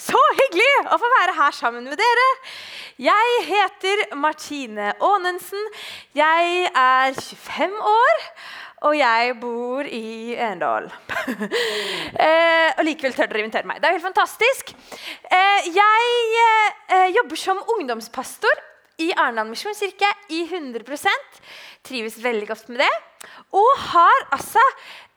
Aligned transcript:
Så 0.00 0.16
hyggelig 0.38 0.88
å 0.88 0.96
få 0.96 1.08
være 1.18 1.34
her 1.36 1.52
sammen 1.52 1.84
med 1.84 2.00
dere. 2.00 2.28
Jeg 3.04 3.32
heter 3.44 4.00
Martine 4.16 4.94
Aanensen. 5.04 5.66
Jeg 6.16 6.70
er 6.72 7.12
25 7.12 7.74
år, 7.90 8.22
og 8.88 8.96
jeg 8.96 9.34
bor 9.42 9.84
i 9.84 10.32
Endal. 10.32 10.88
eh, 12.24 12.72
og 12.72 12.86
likevel 12.88 13.12
tør 13.18 13.28
dere 13.28 13.44
invitere 13.44 13.68
meg. 13.68 13.82
Det 13.82 13.90
er 13.90 13.98
helt 13.98 14.06
fantastisk. 14.06 14.72
Eh, 15.28 15.68
jeg 15.76 16.08
eh, 16.40 17.12
jobber 17.18 17.42
som 17.42 17.60
ungdomspastor 17.76 18.64
i 19.04 19.10
Arendal 19.12 19.50
misjonskirke 19.50 20.08
i 20.32 20.46
100% 20.48 21.42
Trives 21.84 22.16
veldig 22.22 22.48
godt 22.48 22.72
med 22.72 22.80
det. 22.86 22.92
Og 23.60 23.70
har 23.92 24.24
altså 24.32 24.64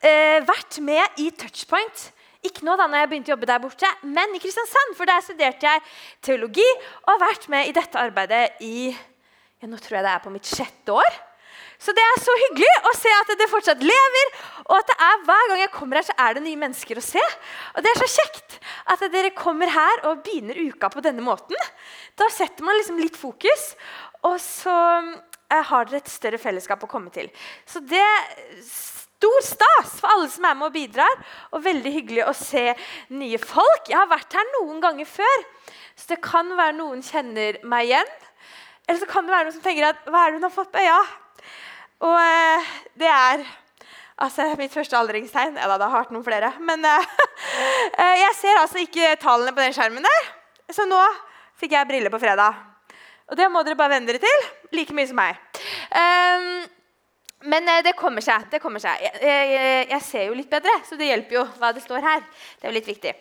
eh, 0.04 0.44
vært 0.44 0.82
med 0.84 1.24
i 1.24 1.30
Touchpoint 1.32 2.10
ikke 2.48 2.66
nå 2.68 2.78
da 2.80 2.88
når 2.90 3.04
jeg 3.04 3.12
begynte 3.12 3.32
å 3.32 3.36
jobbe 3.36 3.50
der 3.50 3.62
borte, 3.64 3.92
men 4.08 4.36
i 4.36 4.42
Kristiansand. 4.44 4.96
For 4.98 5.10
der 5.10 5.24
studerte 5.26 5.70
jeg 5.70 5.86
teologi 6.26 6.68
og 7.04 7.14
har 7.14 7.24
vært 7.28 7.48
med 7.54 7.70
i 7.70 7.76
dette 7.76 8.02
arbeidet 8.02 8.62
i 8.66 8.90
ja, 8.92 9.70
nå 9.72 9.80
tror 9.80 10.00
jeg 10.00 10.06
det 10.06 10.12
er 10.12 10.24
på 10.24 10.34
mitt 10.34 10.50
sjette 10.50 10.94
år. 10.96 11.18
Så 11.82 11.94
det 11.96 12.04
er 12.04 12.22
så 12.24 12.34
hyggelig 12.40 12.72
å 12.88 12.92
se 12.96 13.12
at 13.12 13.32
det 13.40 13.48
fortsatt 13.52 13.84
lever, 13.84 14.32
og 14.64 14.78
at 14.78 14.90
det 14.92 14.96
er 15.08 15.24
hver 15.28 15.50
gang 15.52 15.62
jeg 15.62 15.74
kommer 15.76 16.00
her, 16.00 16.08
så 16.08 16.16
er 16.24 16.38
det 16.38 16.44
nye 16.46 16.60
mennesker 16.62 17.00
å 17.00 17.04
se. 17.04 17.24
Og 17.76 17.84
det 17.84 17.92
er 17.92 18.00
så 18.00 18.10
kjekt 18.16 18.58
at 18.94 19.06
dere 19.12 19.34
kommer 19.36 19.72
her 19.74 20.06
og 20.10 20.24
begynner 20.26 20.60
uka 20.70 20.90
på 20.94 21.04
denne 21.06 21.24
måten. 21.26 21.60
Da 22.20 22.30
setter 22.34 22.66
man 22.66 22.80
liksom 22.80 23.00
litt 23.02 23.20
fokus, 23.20 23.74
og 24.26 24.38
så 24.42 24.76
eh, 25.52 25.64
har 25.70 25.90
dere 25.90 26.02
et 26.02 26.12
større 26.12 26.40
fellesskap 26.42 26.86
å 26.88 26.92
komme 26.92 27.12
til. 27.14 27.30
Så 27.68 27.84
det 27.84 28.06
stor 29.16 29.42
stas 29.44 29.98
for 30.00 30.12
alle 30.12 30.30
som 30.30 30.46
er 30.46 30.58
med 30.58 30.70
og 30.70 30.76
bidrar. 30.76 31.26
Og 31.54 31.64
veldig 31.66 31.92
hyggelig 31.98 32.24
å 32.28 32.36
se 32.38 32.68
nye 33.16 33.40
folk. 33.42 33.90
Jeg 33.90 33.98
har 33.98 34.12
vært 34.12 34.38
her 34.38 34.48
noen 34.60 34.82
ganger 34.84 35.10
før, 35.10 35.46
så 35.96 36.14
det 36.14 36.22
kan 36.26 36.52
være 36.58 36.78
noen 36.78 37.04
kjenner 37.06 37.60
meg 37.66 37.90
igjen. 37.90 38.16
Eller 38.86 39.02
så 39.02 39.10
kan 39.10 39.26
det 39.26 39.34
være 39.34 39.48
noen 39.48 39.58
som 39.58 39.66
tenker 39.66 39.90
at 39.90 40.10
hva 40.10 40.26
er 40.26 40.34
det 40.34 40.40
hun 40.40 40.48
har 40.48 40.54
fått 40.54 40.74
på 40.74 40.82
øya? 40.84 41.00
Og 42.06 42.18
eh, 42.20 42.74
det 43.02 43.10
er 43.10 43.46
altså, 44.22 44.52
mitt 44.60 44.76
første 44.76 45.00
aldringstegn. 45.00 45.58
Ja 45.58 45.70
da, 45.72 45.80
det 45.82 45.90
har 45.90 46.04
vært 46.04 46.14
noen 46.14 46.28
flere. 46.28 46.52
Men 46.62 46.86
eh, 46.86 47.10
eh, 48.04 48.16
jeg 48.22 48.38
ser 48.44 48.62
altså 48.62 48.84
ikke 48.84 49.16
tallene 49.24 49.56
på 49.56 49.64
den 49.64 49.76
skjermen 49.76 50.06
der. 50.06 50.32
Så 50.76 50.86
nå 50.90 51.02
fikk 51.58 51.74
jeg 51.78 51.90
briller 51.90 52.14
på 52.14 52.22
fredag. 52.22 52.62
Og 53.32 53.38
det 53.40 53.48
må 53.50 53.64
dere 53.66 53.80
bare 53.80 53.96
venne 53.96 54.12
dere 54.12 54.22
til. 54.22 54.48
Like 54.76 54.94
mye 54.94 55.10
som 55.10 55.18
meg. 55.18 55.40
Um, 55.90 56.66
men 57.52 57.70
eh, 57.70 57.84
det 57.86 57.96
kommer 57.98 58.24
seg. 58.26 58.48
det 58.52 58.60
kommer 58.64 58.82
seg. 58.84 59.02
Jeg, 59.06 59.22
jeg, 59.22 59.88
jeg, 59.92 60.02
ser 60.08 60.28
jo 60.30 60.36
litt 60.38 60.52
bedre, 60.52 60.74
så 60.88 60.98
det 61.00 61.10
hjelper 61.12 61.40
jo 61.40 61.46
hva 61.62 61.72
det 61.76 61.84
står 61.86 62.06
her. 62.06 62.26
Det 62.60 62.68
er 62.68 62.72
jo 62.72 62.78
litt 62.80 62.92
viktig. 62.92 63.16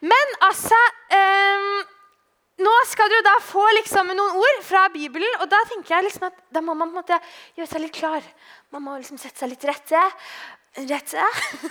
Men 0.00 0.36
altså 0.46 0.76
um, 1.12 1.80
Nå 2.60 2.72
skal 2.90 3.08
dere 3.08 3.24
da 3.24 3.38
få 3.40 3.62
liksom 3.78 4.10
noen 4.12 4.36
ord 4.36 4.58
fra 4.66 4.82
Bibelen, 4.92 5.36
og 5.40 5.48
da 5.48 5.62
tenker 5.70 5.94
jeg 5.94 6.10
liksom 6.10 6.26
at 6.28 6.42
da 6.52 6.60
må 6.60 6.74
man 6.76 6.90
på 6.90 6.98
en 6.98 6.98
måte 6.98 7.16
gjøre 7.56 7.68
seg 7.70 7.80
litt 7.86 7.94
klar. 7.96 8.26
Man 8.74 8.84
må 8.84 8.98
liksom 8.98 9.16
sette 9.20 9.40
seg 9.40 9.48
litt 9.54 9.64
rette. 9.64 10.02
Rette. 10.76 11.24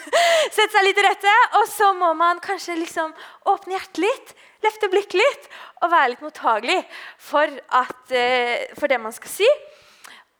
sette 0.55 0.71
seg 0.73 0.87
litt 0.87 1.01
rette, 1.05 1.35
og 1.59 1.69
så 1.69 1.91
må 1.93 2.09
man 2.17 2.41
kanskje 2.41 2.79
liksom 2.79 3.13
åpne 3.53 3.77
hjertet 3.77 4.01
litt, 4.01 4.33
løfte 4.65 4.89
blikket 4.89 5.21
litt 5.21 5.45
og 5.83 5.93
være 5.93 6.15
litt 6.15 6.25
mottagelig 6.25 6.79
for, 7.21 7.53
at, 7.83 8.01
uh, 8.09 8.73
for 8.81 8.89
det 8.89 8.97
man 9.05 9.13
skal 9.13 9.35
si. 9.37 9.51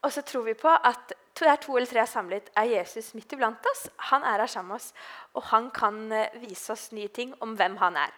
Og 0.02 0.14
så 0.14 0.22
tror 0.22 0.45
vi 0.47 0.53
på 0.53 0.69
at 0.69 1.14
der 1.39 1.55
to 1.55 1.75
eller 1.78 1.88
tre 1.88 2.00
er 2.00 2.05
samlet, 2.05 2.50
er 2.55 2.67
Jesus 2.67 3.14
midt 3.14 3.31
iblant 3.31 3.66
oss. 3.72 3.88
Han 4.11 4.23
er 4.23 4.42
her 4.44 4.47
sammen 4.47 4.73
med 4.73 4.75
oss, 4.75 4.94
og 5.33 5.44
han 5.52 5.69
kan 5.72 6.11
eh, 6.11 6.42
vise 6.42 6.73
oss 6.73 6.92
nye 6.92 7.08
ting 7.08 7.33
om 7.42 7.53
hvem 7.55 7.78
han 7.80 7.95
er. 7.97 8.11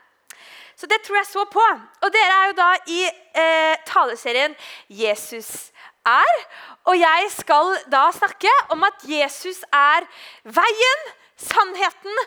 Så 0.76 0.88
det 0.90 1.02
tror 1.06 1.16
jeg 1.20 1.26
så 1.30 1.46
på. 1.46 1.64
Og 2.02 2.14
dere 2.14 2.38
er 2.38 2.48
jo 2.50 2.56
da 2.58 2.70
i 2.88 3.02
eh, 3.06 3.76
taleserien 3.86 4.56
'Jesus 4.90 5.72
er'. 6.06 6.46
Og 6.84 7.00
jeg 7.00 7.28
skal 7.30 7.78
da 7.92 8.12
snakke 8.12 8.54
om 8.70 8.84
at 8.84 9.06
Jesus 9.06 9.62
er 9.74 10.08
veien, 10.44 11.04
sannheten 11.38 12.18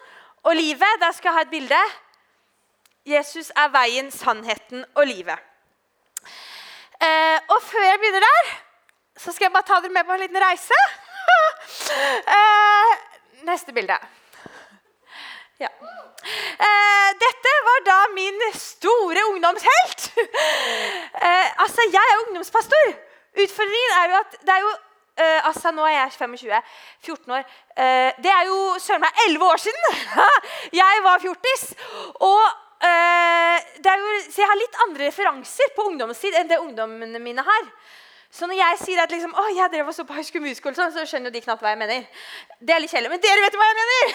og 0.42 0.56
livet. 0.56 1.00
Der 1.00 1.12
skal 1.12 1.28
jeg 1.28 1.34
ha 1.34 1.40
et 1.40 1.50
bilde. 1.50 1.82
Jesus 3.06 3.50
er 3.56 3.68
veien, 3.68 4.10
sannheten 4.10 4.84
og 4.94 5.06
livet. 5.06 5.38
Eh, 7.02 7.38
og 7.48 7.62
før 7.62 7.82
jeg 7.82 7.98
begynner 7.98 8.20
der 8.20 8.73
så 9.16 9.32
skal 9.32 9.48
jeg 9.48 9.54
bare 9.54 9.68
ta 9.68 9.80
dere 9.80 9.94
med 9.94 10.06
på 10.06 10.14
en 10.14 10.22
liten 10.24 10.42
reise. 10.42 10.78
eh, 12.36 12.94
neste 13.48 13.74
bilde. 13.76 13.98
Ja. 15.62 15.70
Eh, 16.68 17.10
dette 17.20 17.52
var 17.68 17.84
da 17.86 17.98
min 18.14 18.40
store 18.58 19.26
ungdomshelt. 19.32 20.08
eh, 21.26 21.62
altså, 21.62 21.86
jeg 21.92 22.02
er 22.14 22.24
ungdomspastor. 22.26 22.96
Utfordringen 23.44 23.94
er 24.00 24.10
jo 24.10 24.18
at 24.22 24.36
det 24.46 24.54
er 24.54 24.62
jo 24.62 24.74
uh, 25.20 25.46
altså, 25.48 25.72
Nå 25.74 25.86
er 25.88 25.96
jeg 25.96 26.12
25. 26.18 26.60
14 27.02 27.32
år. 27.34 27.46
Uh, 27.78 28.10
det 28.22 28.30
er 28.30 28.44
jo 28.50 28.58
søren 28.82 29.02
meg 29.02 29.24
11 29.26 29.46
år 29.48 29.62
siden 29.64 29.88
jeg 30.82 31.02
var 31.02 31.22
fjortis. 31.22 31.64
Og 32.14 32.44
uh, 32.44 33.56
jo, 33.84 34.14
så 34.28 34.42
jeg 34.42 34.50
har 34.50 34.60
litt 34.60 34.80
andre 34.86 35.08
referanser 35.10 35.74
på 35.76 35.88
ungdomstid 35.90 36.38
enn 36.38 36.50
det 36.50 36.62
ungdommene 36.62 37.22
mine 37.22 37.42
har. 37.46 37.68
Så 38.34 38.48
når 38.50 38.58
jeg 38.58 38.78
sier 38.80 38.98
at 38.98 39.12
liksom, 39.14 39.30
å, 39.38 39.42
jeg 39.54 39.70
drev 39.70 39.90
og 39.90 39.94
så 39.94 40.02
på 40.06 40.14
High 40.16 40.26
School 40.26 40.42
Musical, 40.42 40.74
sånn, 40.74 40.90
så 40.90 41.04
skjønner 41.06 41.30
de 41.30 41.42
knapt 41.44 41.62
hva 41.62 41.70
jeg 41.70 41.78
mener. 41.78 42.06
Det 42.58 42.74
er 42.74 42.80
litt 42.82 42.90
kjedelig, 42.90 43.12
men 43.12 43.22
dere 43.22 43.44
vet 43.44 43.58
hva 43.60 43.68
jeg 43.68 43.76
mener! 43.78 44.14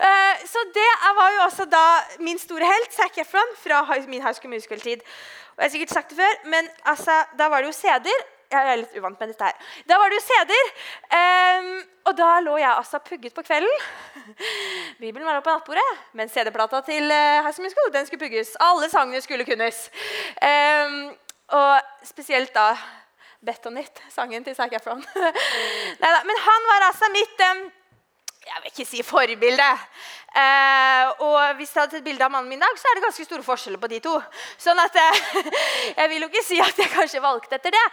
uh, 0.00 0.44
så 0.52 0.62
det 0.72 0.86
var 1.18 1.34
jo 1.34 1.42
også 1.44 1.66
da 1.68 1.82
min 2.24 2.40
store 2.40 2.70
helt, 2.70 2.94
Zac 2.96 3.18
Efron, 3.20 3.52
fra 3.60 3.82
min 4.08 4.24
High 4.24 4.38
School 4.38 4.54
Musical-tid. 4.54 5.04
Og 5.54 5.60
jeg 5.60 5.68
har 5.68 5.74
sikkert 5.76 5.92
sagt 5.98 6.14
det 6.14 6.22
før, 6.22 6.40
men 6.54 6.72
altså, 6.88 7.18
da 7.36 7.50
var 7.52 7.60
det 7.60 7.68
jo 7.68 7.76
CD-er. 7.82 8.24
Jeg 8.54 8.70
er 8.70 8.80
litt 8.80 8.96
uvant 8.96 9.20
med 9.20 9.34
dette 9.34 9.50
her. 9.50 9.70
Da 9.90 10.00
var 10.00 10.08
det 10.08 10.22
jo 10.22 10.24
CD-er. 10.24 10.72
Um, 11.20 11.70
og 12.08 12.16
da 12.16 12.32
lå 12.48 12.56
jeg 12.62 12.70
altså 12.70 13.04
pugget 13.04 13.36
på 13.36 13.44
kvelden. 13.44 13.86
Bibelen 15.02 15.28
var 15.28 15.42
oppe 15.42 15.50
på 15.50 15.58
nattbordet, 15.58 16.02
men 16.16 16.32
CD-plata 16.32 16.80
til 16.88 17.12
uh, 17.12 17.44
High 17.44 17.52
School 17.52 17.68
Musical 17.68 17.92
den 17.92 18.08
skulle 18.08 18.24
pugges. 18.24 18.56
Alle 18.72 18.88
sangene 18.88 19.20
skulle 19.24 19.44
kunnes. 19.44 19.88
Um, 20.40 21.00
og 21.60 22.06
spesielt 22.08 22.54
da 22.56 22.70
Betonitt, 23.44 24.02
sangen 24.10 24.44
til 24.44 24.56
Zac 24.56 24.72
Efron. 24.72 25.04
Men 26.28 26.44
han 26.48 26.68
var 26.72 26.88
altså 26.90 27.10
mitt 27.12 27.42
jeg 28.44 28.60
vil 28.60 28.72
ikke 28.72 28.84
si 28.84 29.02
forbilde. 29.02 29.68
Eh, 30.36 31.22
og 31.24 31.54
hvis 31.56 31.70
jeg 31.72 31.80
hadde 31.80 31.96
sett 31.96 32.04
bilde 32.04 32.24
av 32.26 32.32
mannen 32.32 32.50
min 32.50 32.60
i 32.60 32.64
dag, 32.64 32.78
så 32.80 32.90
er 32.90 32.98
det 32.98 33.04
ganske 33.06 33.24
store 33.24 33.46
forskjeller 33.46 33.80
på 33.80 33.88
de 33.92 34.00
to. 34.04 34.14
Sånn 34.60 34.80
at 34.82 34.96
eh, 35.00 35.20
Jeg 36.00 36.10
vil 36.12 36.26
jo 36.26 36.28
ikke 36.28 36.44
si 36.44 36.58
at 36.60 36.80
jeg 36.80 36.92
kanskje 36.92 37.22
valgte 37.24 37.56
etter 37.56 37.72
det. 37.72 37.84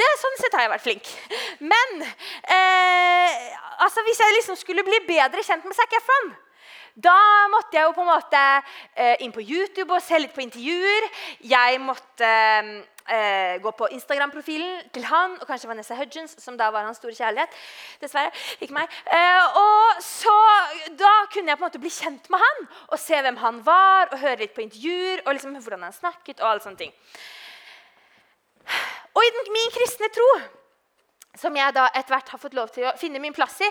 det 0.00 0.10
sånn 0.22 0.38
sett 0.40 0.56
har 0.56 0.64
jeg 0.64 0.72
vært 0.72 0.86
flink. 0.86 1.10
Men 1.60 2.06
eh, 2.06 3.50
altså, 3.84 4.06
hvis 4.06 4.22
jeg 4.24 4.38
liksom 4.38 4.60
skulle 4.60 4.86
bli 4.86 5.02
bedre 5.08 5.44
kjent 5.44 5.68
med 5.68 5.76
Zac 5.76 6.00
Efron 6.00 6.32
da 7.00 7.16
måtte 7.48 7.76
jeg 7.76 7.86
jo 7.86 7.92
på 7.94 8.02
en 8.02 8.10
måte 8.10 8.40
eh, 8.98 9.20
inn 9.24 9.32
på 9.32 9.40
YouTube 9.40 9.94
og 9.94 10.02
se 10.04 10.18
litt 10.18 10.34
på 10.34 10.42
intervjuer. 10.42 11.06
Jeg 11.48 11.78
måtte 11.80 12.32
eh, 13.12 13.58
gå 13.62 13.70
på 13.76 13.88
Instagram-profilen 13.96 14.90
til 14.94 15.04
han 15.08 15.36
og 15.40 15.46
kanskje 15.48 15.68
Vanessa 15.70 15.96
Hudgens, 15.98 16.36
som 16.42 16.56
da 16.58 16.70
var 16.70 16.86
hans 16.86 17.00
store 17.02 17.14
kjærlighet. 17.16 17.56
Dessverre. 18.02 18.30
Ikke 18.60 18.76
meg. 18.76 18.92
Eh, 19.06 19.58
og 19.60 20.02
så, 20.04 20.36
Da 21.00 21.12
kunne 21.32 21.52
jeg 21.52 21.58
på 21.58 21.64
en 21.64 21.68
måte 21.68 21.82
bli 21.82 21.90
kjent 21.90 22.30
med 22.30 22.40
han 22.42 22.64
og 22.88 22.98
se 22.98 23.20
hvem 23.22 23.36
han 23.40 23.60
var, 23.66 24.08
og 24.12 24.18
høre 24.18 24.40
litt 24.42 24.54
på 24.54 24.64
intervjuer 24.64 25.22
og 25.26 25.34
liksom 25.34 25.54
hvordan 25.56 25.82
han 25.88 25.92
snakket. 25.96 26.40
Og 26.40 26.50
alle 26.50 26.64
sånne 26.64 26.80
ting. 26.80 26.94
Og 29.14 29.22
i 29.26 29.30
den, 29.36 29.52
min 29.52 29.72
kristne 29.74 30.08
tro, 30.14 30.30
som 31.38 31.56
jeg 31.56 31.74
da 31.74 31.88
etter 31.94 32.14
hvert 32.14 32.34
har 32.34 32.42
fått 32.42 32.56
lov 32.58 32.70
til 32.74 32.88
å 32.88 32.96
finne 32.98 33.22
min 33.22 33.34
plass 33.34 33.60
i, 33.64 33.70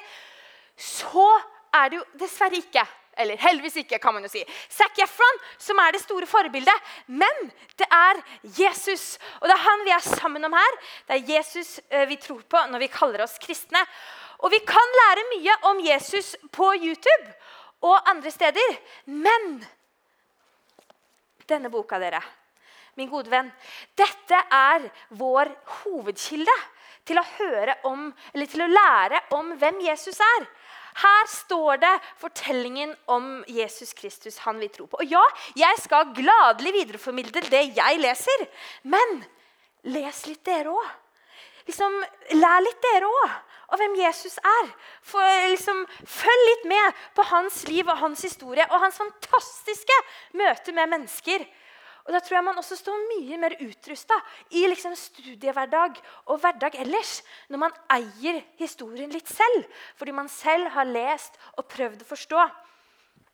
så 0.79 1.27
er 1.75 1.91
det 1.91 1.99
jo 1.99 2.05
dessverre 2.19 2.59
ikke 2.59 2.85
eller 3.19 3.39
heldigvis 3.39 3.81
ikke, 3.83 3.99
kan 4.01 4.15
man 4.15 4.25
jo 4.25 4.31
si. 4.31 4.43
Zac 4.71 4.99
Efron, 5.03 5.41
som 5.61 5.79
er 5.83 5.95
det 5.95 6.03
store 6.03 6.29
forbildet. 6.29 6.91
Men 7.07 7.51
det 7.79 7.87
er 7.91 8.21
Jesus. 8.59 9.17
Og 9.41 9.49
det 9.49 9.55
er 9.57 9.65
han 9.65 9.85
vi 9.87 9.93
er 9.95 10.05
sammen 10.05 10.47
om 10.47 10.55
her. 10.55 10.79
Det 11.07 11.19
er 11.19 11.35
Jesus 11.35 11.79
eh, 11.89 12.07
vi 12.09 12.19
tror 12.21 12.41
på 12.47 12.63
når 12.71 12.85
vi 12.85 12.93
kaller 12.93 13.25
oss 13.25 13.37
kristne. 13.41 13.83
Og 14.39 14.53
vi 14.53 14.61
kan 14.63 14.95
lære 15.01 15.27
mye 15.33 15.55
om 15.71 15.81
Jesus 15.83 16.35
på 16.55 16.71
YouTube 16.79 17.33
og 17.83 18.09
andre 18.09 18.31
steder. 18.31 18.75
Men 19.05 19.59
denne 21.49 21.71
boka, 21.73 21.99
dere, 21.99 22.21
min 22.99 23.09
gode 23.09 23.31
venn, 23.31 23.49
dette 23.97 24.39
er 24.53 24.85
vår 25.17 25.51
hovedkilde 25.81 26.55
til 27.07 27.19
å 27.19 27.25
høre 27.39 27.75
om, 27.89 28.09
eller 28.33 28.49
til 28.49 28.63
å 28.63 28.69
lære 28.69 29.23
om 29.37 29.53
hvem 29.59 29.79
Jesus 29.87 30.19
er. 30.23 30.47
Her 31.01 31.27
står 31.29 31.81
det 31.83 31.93
fortellingen 32.19 32.95
om 33.07 33.43
Jesus 33.47 33.93
Kristus, 33.93 34.37
han 34.45 34.59
vi 34.59 34.67
tror 34.73 34.89
på. 34.89 35.01
Og 35.03 35.11
ja, 35.11 35.23
jeg 35.55 35.83
skal 35.83 36.13
gladelig 36.15 36.73
videreformidle 36.73 37.45
det 37.49 37.63
jeg 37.77 38.01
leser. 38.01 38.47
Men 38.83 39.21
les 39.87 40.25
litt 40.27 40.43
dere 40.45 40.73
òg. 40.73 40.89
liksom, 41.69 41.93
lær 42.33 42.63
litt 42.65 42.81
dere 42.81 43.05
òg 43.05 43.29
av 43.69 43.77
hvem 43.77 43.95
Jesus 43.99 44.37
er. 44.41 44.69
For, 45.05 45.25
liksom, 45.51 45.83
følg 46.09 46.45
litt 46.49 46.65
med 46.71 47.01
på 47.15 47.25
hans 47.29 47.61
liv 47.69 47.87
og 47.87 48.01
hans 48.01 48.23
historie 48.25 48.65
og 48.69 48.81
hans 48.81 48.97
fantastiske 48.97 49.99
møte 50.33 50.73
med 50.73 50.89
mennesker. 50.95 51.45
Og 52.09 52.15
Da 52.15 52.23
tror 52.25 52.39
jeg 52.39 52.45
man 52.47 52.57
også 52.57 52.73
står 52.73 53.03
mye 53.05 53.37
mer 53.37 53.53
utrusta 53.61 54.15
i 54.57 54.63
liksom 54.65 54.95
studiehverdag 54.97 55.99
og 56.25 56.39
hverdag 56.41 56.79
ellers 56.81 57.19
når 57.53 57.61
man 57.61 57.75
eier 57.93 58.39
historien 58.57 59.13
litt 59.13 59.29
selv, 59.29 59.67
fordi 59.93 60.15
man 60.17 60.31
selv 60.33 60.71
har 60.73 60.89
lest 60.89 61.37
og 61.53 61.67
prøvd 61.69 62.01
å 62.01 62.07
forstå. 62.09 62.47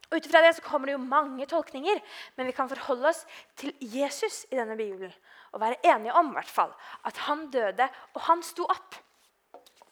Og 0.09 0.17
Ut 0.17 0.27
ifra 0.27 0.41
det 0.43 0.57
så 0.57 0.65
kommer 0.65 0.91
det 0.91 0.97
jo 0.97 1.05
mange 1.07 1.47
tolkninger, 1.47 2.01
men 2.35 2.49
vi 2.49 2.55
kan 2.57 2.67
forholde 2.67 3.13
oss 3.13 3.23
til 3.55 3.71
Jesus 3.79 4.43
i 4.51 4.59
denne 4.59 4.75
Bibelen 4.75 5.15
og 5.55 5.63
være 5.63 5.79
enige 5.93 6.19
om 6.19 6.33
hvert 6.35 6.51
fall, 6.51 6.75
at 7.07 7.23
han 7.29 7.47
døde, 7.55 7.87
og 8.11 8.21
han 8.27 8.43
sto 8.43 8.67
opp. 8.67 8.99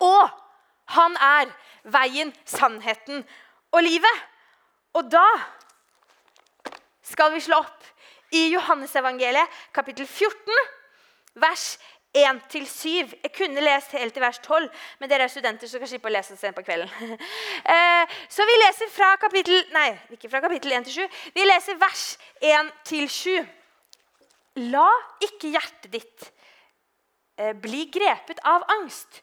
Og 0.03 0.27
han 0.91 1.15
er 1.23 1.55
veien, 1.87 2.35
sannheten 2.43 3.23
og 3.71 3.87
livet. 3.87 4.23
Og 4.99 5.07
da 5.07 5.23
skal 7.07 7.31
vi 7.31 7.39
slå 7.47 7.63
opp 7.63 7.82
i 8.33 8.47
Johannesevangeliet 8.53 9.59
kapittel 9.75 10.07
14, 10.07 10.61
vers 11.41 11.77
1-7. 12.13 12.89
Jeg 13.23 13.31
kunne 13.37 13.61
lest 13.61 13.93
helt 13.97 14.13
til 14.13 14.21
vers 14.21 14.39
12, 14.43 14.69
men 14.99 15.09
dere 15.09 15.25
er 15.25 15.33
studenter, 15.33 15.69
så 15.69 15.79
kan 15.81 15.89
slippe 15.89 16.09
å 16.09 16.13
lese 16.13 16.37
det 16.37 16.53
på 16.55 16.65
kvelden. 16.65 16.89
Eh, 17.73 18.15
så 18.27 18.43
vi 18.43 18.55
leser 18.59 18.89
fra 18.91 19.13
kapittel 19.15 19.61
Nei, 19.71 19.93
ikke 20.11 20.27
fra 20.27 20.41
kapittel 20.43 20.73
1 20.75 20.89
7. 20.91 21.05
Vi 21.33 21.45
leser 21.45 21.77
vers 21.79 22.01
1-7. 22.43 23.37
La 24.67 24.89
ikke 25.23 25.53
hjertet 25.53 25.93
ditt 25.93 26.25
eh, 27.39 27.53
bli 27.55 27.85
grepet 27.93 28.41
av 28.45 28.65
angst. 28.75 29.21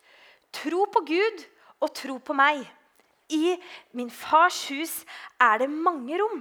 Tro 0.57 0.87
på 0.91 1.05
Gud 1.11 1.45
og 1.85 1.93
tro 1.95 2.17
på 2.17 2.35
meg. 2.39 2.65
I 3.31 3.59
min 3.95 4.11
fars 4.11 4.65
hus 4.73 5.03
er 5.39 5.61
det 5.63 5.69
mange 5.71 6.17
rom. 6.19 6.41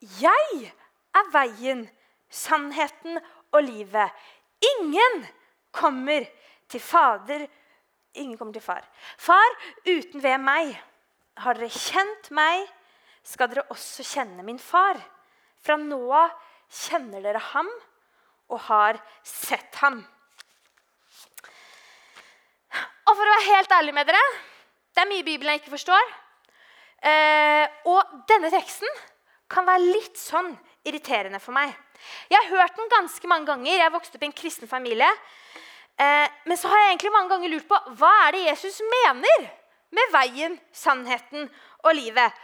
'Jeg 0.00 0.72
er 1.14 1.30
veien, 1.32 1.90
sannheten 2.30 3.20
og 3.52 3.62
livet. 3.62 4.10
Ingen 4.60 5.26
kommer 5.72 6.24
til 6.68 6.80
Fader 6.80 7.46
Ingen 8.14 8.38
kommer 8.38 8.52
til 8.52 8.62
Far. 8.62 8.84
Far, 9.18 9.56
uten 9.86 10.22
ved 10.22 10.38
meg. 10.42 10.72
Har 11.38 11.54
dere 11.54 11.70
kjent 11.70 12.30
meg, 12.34 12.66
skal 13.22 13.50
dere 13.52 13.68
også 13.70 14.02
kjenne 14.02 14.42
min 14.42 14.58
far. 14.58 14.98
Fra 15.62 15.76
nå 15.78 16.00
av 16.10 16.32
kjenner 16.70 17.22
dere 17.22 17.42
ham 17.52 17.68
og 18.50 18.58
har 18.66 18.98
sett 19.22 19.78
ham. 19.78 20.00
Og 23.06 23.14
for 23.14 23.22
å 23.22 23.30
være 23.30 23.46
helt 23.46 23.76
ærlig 23.78 23.94
med 23.94 24.10
dere 24.10 24.24
det 24.90 25.04
er 25.04 25.08
mye 25.08 25.24
Bibelen 25.24 25.54
jeg 25.54 25.62
ikke 25.62 25.76
forstår. 25.76 26.08
Eh, 27.06 27.66
og 27.88 28.26
denne 28.28 28.50
teksten 28.52 28.90
kan 29.50 29.66
være 29.66 29.92
litt 29.92 30.18
sånn 30.18 30.52
irriterende 30.86 31.40
for 31.42 31.54
meg. 31.56 31.72
Jeg 32.30 32.38
har 32.38 32.56
hørt 32.56 32.76
den 32.78 32.90
ganske 32.92 33.30
mange 33.30 33.50
ganger. 33.50 33.76
Jeg 33.76 33.92
vokste 33.92 34.16
opp 34.16 34.24
i 34.24 34.30
en 34.30 34.36
kristen 34.36 34.70
familie. 34.70 35.08
Eh, 36.00 36.28
men 36.48 36.56
så 36.56 36.70
har 36.70 36.84
jeg 36.84 36.92
egentlig 36.94 37.12
mange 37.12 37.34
ganger 37.34 37.52
lurt 37.52 37.68
på 37.68 37.80
hva 38.00 38.12
er 38.26 38.36
det 38.36 38.46
Jesus 38.46 38.80
mener 38.94 39.50
med 39.96 40.14
veien, 40.14 40.54
sannheten 40.72 41.50
og 41.82 41.92
livet. 41.98 42.38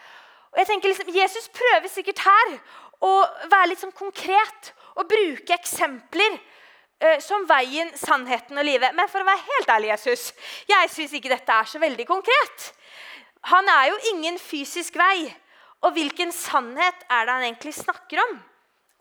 Og 0.53 0.61
jeg 0.61 0.69
tenker 0.71 0.93
liksom, 0.93 1.15
Jesus 1.15 1.49
prøver 1.55 1.89
sikkert 1.93 2.25
her 2.27 2.59
å 3.07 3.13
være 3.47 3.71
litt 3.71 3.83
sånn 3.83 3.95
konkret 3.97 4.73
og 4.97 5.09
bruke 5.09 5.57
eksempler 5.57 6.37
eh, 6.37 7.19
som 7.23 7.47
veien, 7.49 7.93
sannheten 7.97 8.59
og 8.59 8.67
livet. 8.67 8.97
Men 8.97 9.09
for 9.13 9.23
å 9.23 9.29
være 9.29 9.47
helt 9.47 9.73
ærlig, 9.77 9.93
Jesus, 9.95 10.31
jeg 10.69 10.93
syns 10.93 11.17
ikke 11.17 11.33
dette 11.33 11.59
er 11.61 11.71
så 11.71 11.81
veldig 11.81 12.09
konkret. 12.09 12.71
Han 13.53 13.69
er 13.71 13.93
jo 13.93 13.99
ingen 14.15 14.41
fysisk 14.43 14.99
vei. 14.99 15.31
Og 15.87 15.95
hvilken 15.95 16.33
sannhet 16.35 17.07
er 17.07 17.27
det 17.27 17.35
han 17.35 17.47
egentlig 17.47 17.75
snakker 17.79 18.23
om? 18.25 18.37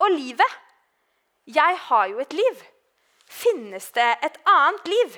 Og 0.06 0.12
livet. 0.14 0.58
Jeg 1.50 1.78
har 1.88 2.08
jo 2.12 2.22
et 2.22 2.34
liv. 2.34 2.62
Finnes 3.26 3.90
det 3.96 4.12
et 4.26 4.38
annet 4.50 4.90
liv? 4.90 5.18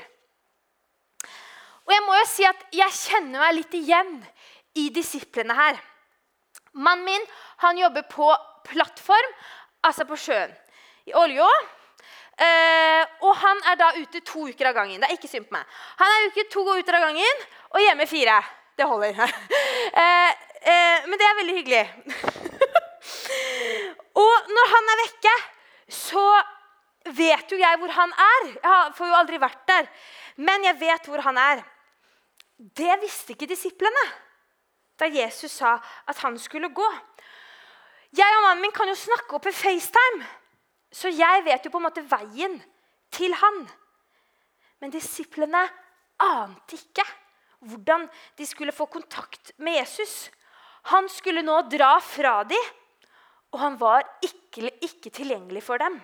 Og 1.88 1.94
jeg 1.96 2.04
må 2.04 2.16
jo 2.20 2.28
si 2.28 2.46
at 2.48 2.64
jeg 2.76 3.00
kjenner 3.00 3.44
meg 3.44 3.56
litt 3.56 3.76
igjen 3.80 4.14
i 4.80 4.88
disiplene 4.96 5.56
her. 5.56 5.80
Mannen 6.78 7.08
min 7.08 7.28
han 7.64 7.80
jobber 7.80 8.04
på 8.12 8.28
plattform, 8.68 9.32
altså 9.88 10.06
på 10.08 10.20
sjøen. 10.20 10.52
I 11.08 11.16
olja. 11.16 11.48
Eh, 12.38 13.04
og 13.24 13.32
han 13.40 13.64
er 13.72 13.80
da 13.80 13.88
ute 13.98 14.22
to 14.22 14.46
uker 14.52 14.70
av 14.70 14.76
gangen. 14.78 15.00
Det 15.02 15.08
er 15.08 15.16
ikke 15.16 15.32
synd 15.32 15.48
på 15.48 15.56
meg. 15.56 15.78
Han 16.02 16.14
er 16.14 16.28
uke 16.30 16.46
to 16.54 16.66
uker 16.68 17.00
av 17.00 17.08
gangen 17.08 17.46
og 17.72 17.80
hjemme 17.82 18.08
fire. 18.10 18.36
Det 18.78 18.86
holder. 18.86 19.24
eh, 20.04 20.47
eh, 20.62 21.08
men 21.08 21.20
det 21.20 21.28
er 21.28 21.40
veldig 21.40 21.58
hyggelig. 21.60 21.86
Og 24.24 24.52
når 24.54 24.72
han 24.74 24.94
er 24.94 25.02
vekke, 25.04 25.34
så 25.94 26.26
vet 27.18 27.52
jo 27.52 27.60
jeg 27.60 27.80
hvor 27.82 27.94
han 27.96 28.14
er. 28.14 28.48
Jeg 28.56 28.94
får 28.98 29.12
jo 29.12 29.18
aldri 29.18 29.42
vært 29.42 29.66
der. 29.70 29.90
Men 30.38 30.66
jeg 30.68 30.80
vet 30.80 31.10
hvor 31.10 31.24
han 31.26 31.38
er. 31.42 31.62
Det 32.58 32.98
visste 33.04 33.36
ikke 33.36 33.50
disiplene 33.50 34.06
da 34.98 35.06
Jesus 35.14 35.60
sa 35.60 35.76
at 36.10 36.18
han 36.24 36.40
skulle 36.42 36.72
gå. 36.74 36.88
Jeg 38.18 38.38
og 38.38 38.44
mannen 38.48 38.64
min 38.66 38.74
kan 38.74 38.90
jo 38.90 38.96
snakke 38.98 39.36
opp 39.38 39.46
i 39.50 39.54
FaceTime, 39.54 40.26
så 40.90 41.12
jeg 41.12 41.44
vet 41.46 41.66
jo 41.66 41.72
på 41.74 41.78
en 41.78 41.86
måte 41.86 42.02
veien 42.08 42.56
til 43.14 43.36
han. 43.38 43.60
Men 44.82 44.94
disiplene 44.94 45.68
ante 46.24 46.80
ikke 46.80 47.06
hvordan 47.68 48.08
de 48.38 48.46
skulle 48.46 48.74
få 48.74 48.88
kontakt 48.90 49.52
med 49.58 49.78
Jesus. 49.78 50.32
Han 50.94 51.10
skulle 51.12 51.44
nå 51.46 51.62
dra 51.72 51.96
fra 52.04 52.42
dem 52.48 52.74
og 53.54 53.62
han 53.62 53.78
var 53.80 54.06
ikke, 54.26 54.70
ikke 54.84 55.12
tilgjengelig 55.14 55.64
for 55.66 55.82
dem. 55.82 55.96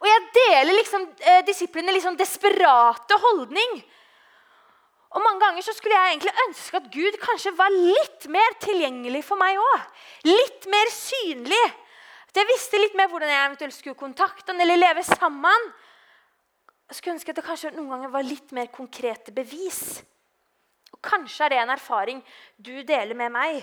Og 0.00 0.06
jeg 0.08 0.22
deler 0.36 0.74
liksom, 0.76 1.04
eh, 1.20 1.42
disiplene 1.46 1.94
liksom 1.94 2.16
desperate 2.16 3.18
holdning. 3.24 3.82
Og 5.12 5.20
Mange 5.20 5.40
ganger 5.40 5.62
så 5.62 5.74
skulle 5.76 5.94
jeg 5.94 6.14
egentlig 6.14 6.32
ønske 6.48 6.76
at 6.76 6.90
Gud 6.92 7.18
kanskje 7.20 7.56
var 7.56 7.68
litt 7.68 8.26
mer 8.32 8.54
tilgjengelig 8.60 9.24
for 9.24 9.36
meg 9.36 9.58
òg. 9.60 9.80
Litt 10.24 10.66
mer 10.66 10.88
synlig. 10.88 11.64
At 12.28 12.40
jeg 12.40 12.48
visste 12.48 12.80
litt 12.80 12.94
mer 12.96 13.08
hvordan 13.08 13.28
jeg 13.28 13.44
eventuelt 13.44 13.76
skulle 13.76 14.00
kontakte 14.00 14.54
han 14.54 14.60
eller 14.60 14.80
leve 14.80 15.04
sammen. 15.04 15.68
Jeg 16.88 16.96
skulle 16.96 17.18
ønske 17.18 17.30
at 17.30 17.36
det 17.36 17.44
kanskje 17.44 17.74
noen 17.76 17.90
ganger 17.92 18.08
var 18.08 18.24
litt 18.24 18.52
mer 18.52 18.72
konkrete 18.72 19.32
bevis. 19.32 20.00
Kanskje 21.02 21.46
er 21.46 21.52
det 21.52 21.62
en 21.62 21.74
erfaring 21.74 22.20
du 22.56 22.74
deler 22.86 23.18
med 23.18 23.32
meg 23.34 23.62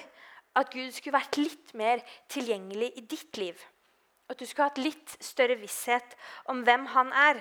at 0.59 0.71
Gud 0.73 0.91
skulle 0.91 1.19
vært 1.19 1.39
litt 1.39 1.75
mer 1.77 2.01
tilgjengelig 2.31 2.91
i 2.97 3.05
ditt 3.07 3.39
liv. 3.39 3.59
At 4.29 4.39
du 4.39 4.45
skulle 4.45 4.67
hatt 4.69 4.81
litt 4.81 5.15
større 5.23 5.57
visshet 5.59 6.17
om 6.51 6.63
hvem 6.67 6.85
han 6.93 7.13
er. 7.15 7.39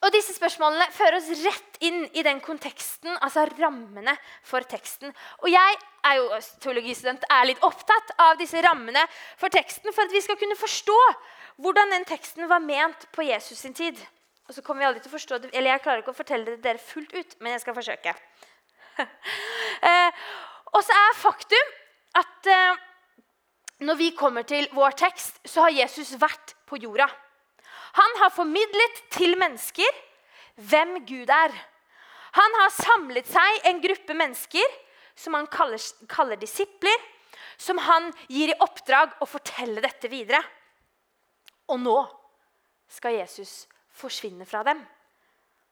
Og 0.00 0.08
Disse 0.14 0.32
spørsmålene 0.32 0.86
fører 0.96 1.18
oss 1.18 1.28
rett 1.44 1.82
inn 1.84 2.06
i 2.16 2.22
den 2.24 2.40
konteksten, 2.40 3.12
altså 3.20 3.44
rammene 3.58 4.14
for 4.48 4.64
teksten. 4.64 5.12
Og 5.44 5.50
jeg 5.52 5.76
er 6.08 6.16
jo 6.16 6.38
teologistudent, 6.64 7.26
er 7.28 7.50
litt 7.50 7.60
opptatt 7.66 8.14
av 8.16 8.38
disse 8.40 8.62
rammene 8.64 9.02
for 9.36 9.52
teksten 9.52 9.92
for 9.92 10.06
at 10.06 10.14
vi 10.14 10.22
skal 10.24 10.40
kunne 10.40 10.56
forstå 10.56 10.96
hvordan 11.60 11.92
den 11.92 12.08
teksten 12.08 12.48
var 12.48 12.64
ment 12.64 13.04
på 13.12 13.28
Jesus 13.28 13.60
sin 13.60 13.76
tid. 13.76 14.00
Og 14.50 14.54
så 14.56 14.64
kommer 14.66 14.82
vi 14.82 14.88
aldri 14.88 15.04
til 15.04 15.12
å 15.12 15.14
forstå 15.14 15.36
det, 15.38 15.48
eller 15.54 15.70
Jeg 15.70 15.82
klarer 15.84 16.00
ikke 16.02 16.10
å 16.10 16.18
fortelle 16.18 16.56
det 16.56 16.62
dere 16.64 16.82
fullt 16.82 17.12
ut, 17.14 17.34
men 17.38 17.52
jeg 17.54 17.62
skal 17.62 17.76
forsøke. 17.76 18.14
eh, 19.88 20.24
og 20.74 20.82
så 20.82 20.96
er 20.98 21.20
faktum 21.20 21.70
at 22.18 22.50
eh, 22.50 22.80
når 23.86 24.00
vi 24.02 24.10
kommer 24.18 24.42
til 24.42 24.66
vår 24.74 24.98
tekst, 24.98 25.38
så 25.46 25.68
har 25.68 25.76
Jesus 25.76 26.16
vært 26.18 26.56
på 26.66 26.80
jorda. 26.82 27.06
Han 28.02 28.18
har 28.24 28.34
formidlet 28.34 29.00
til 29.14 29.38
mennesker 29.38 30.02
hvem 30.66 30.98
Gud 31.06 31.30
er. 31.30 31.54
Han 32.42 32.60
har 32.64 32.74
samlet 32.74 33.30
seg 33.30 33.70
en 33.70 33.78
gruppe 33.86 34.18
mennesker 34.18 34.78
som 35.14 35.38
han 35.38 35.46
kaller, 35.46 35.78
kaller 36.10 36.42
disipler, 36.42 36.98
som 37.54 37.78
han 37.86 38.10
gir 38.26 38.50
i 38.50 38.62
oppdrag 38.66 39.14
å 39.22 39.30
fortelle 39.30 39.78
dette 39.84 40.10
videre. 40.10 40.42
Og 41.70 41.78
nå 41.86 42.00
skal 42.90 43.22
Jesus 43.22 43.60
forsvinner 44.00 44.48
fra 44.48 44.64
dem. 44.66 44.80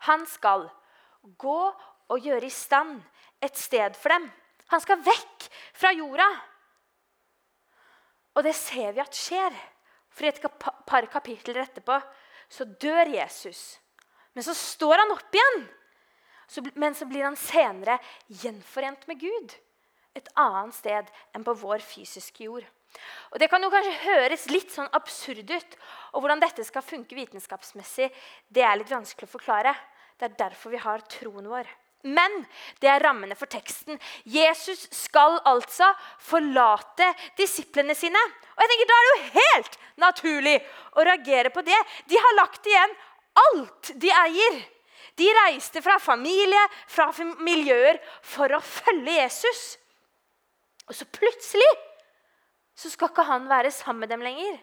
Han 0.09 0.27
skal 0.29 0.69
gå 1.41 1.61
og 2.09 2.21
gjøre 2.25 2.47
i 2.47 2.53
stand 2.53 3.01
et 3.43 3.59
sted 3.59 3.97
for 3.99 4.15
dem. 4.15 4.29
Han 4.73 4.85
skal 4.85 5.03
vekk 5.05 5.49
fra 5.77 5.93
jorda. 5.97 6.29
Og 8.37 8.45
det 8.47 8.55
ser 8.57 8.95
vi 8.95 9.03
at 9.03 9.17
skjer. 9.17 9.55
For 10.13 10.27
i 10.27 10.33
et 10.33 10.41
par 10.89 11.07
kapitler 11.13 11.63
etterpå 11.63 11.99
så 12.51 12.67
dør 12.81 13.11
Jesus. 13.13 13.79
Men 14.35 14.47
så 14.47 14.55
står 14.57 15.03
han 15.03 15.15
opp 15.15 15.35
igjen. 15.35 15.67
men 16.75 16.95
så 16.95 17.05
blir 17.05 17.25
han 17.27 17.37
senere 17.37 17.99
gjenforent 18.29 19.07
med 19.09 19.21
Gud. 19.21 19.55
Et 20.17 20.29
annet 20.35 20.75
sted 20.75 21.11
enn 21.35 21.45
på 21.45 21.55
vår 21.61 21.85
fysiske 21.85 22.45
jord. 22.45 22.65
Og 23.33 23.39
Det 23.39 23.49
kan 23.51 23.63
jo 23.63 23.71
kanskje 23.73 23.99
høres 24.07 24.47
litt 24.53 24.73
sånn 24.73 24.89
absurd 24.97 25.51
ut. 25.51 25.77
Og 26.15 26.23
hvordan 26.23 26.41
dette 26.41 26.65
skal 26.65 26.85
funke 26.85 27.17
vitenskapsmessig, 27.19 28.09
det 28.49 28.65
er 28.65 28.79
litt 28.81 28.93
vanskelig 28.93 29.29
å 29.29 29.37
forklare. 29.37 29.75
Det 30.19 30.31
er 30.31 30.41
derfor 30.49 30.73
vi 30.73 30.81
har 30.83 31.05
troen 31.11 31.51
vår. 31.51 31.69
Men 32.07 32.45
det 32.79 32.89
er 32.93 33.03
rammene 33.03 33.35
for 33.35 33.51
teksten. 33.51 33.99
Jesus 34.23 34.87
skal 34.95 35.41
altså 35.49 35.91
forlate 36.23 37.11
disiplene 37.39 37.97
sine. 37.99 38.21
Og 38.55 38.63
jeg 38.63 38.71
tenker, 38.73 38.89
Da 38.89 38.97
er 38.97 39.07
det 39.07 39.11
jo 39.11 39.43
helt 39.43 39.79
naturlig 39.99 40.57
å 40.95 41.05
reagere 41.05 41.51
på 41.51 41.65
det. 41.67 41.79
De 42.07 42.17
har 42.17 42.39
lagt 42.39 42.67
igjen 42.67 42.95
alt 43.43 43.93
de 43.99 44.13
eier. 44.15 44.61
De 45.19 45.27
reiste 45.43 45.83
fra 45.83 45.99
familie, 45.99 46.63
fra 46.87 47.11
miljøer, 47.43 47.99
for 48.23 48.55
å 48.55 48.63
følge 48.63 49.19
Jesus. 49.19 49.77
Og 50.87 50.95
så 50.95 51.05
plutselig 51.11 51.73
så 52.79 52.91
skal 52.93 53.11
ikke 53.11 53.27
han 53.27 53.49
være 53.51 53.73
sammen 53.75 54.05
med 54.05 54.13
dem 54.13 54.23
lenger. 54.23 54.59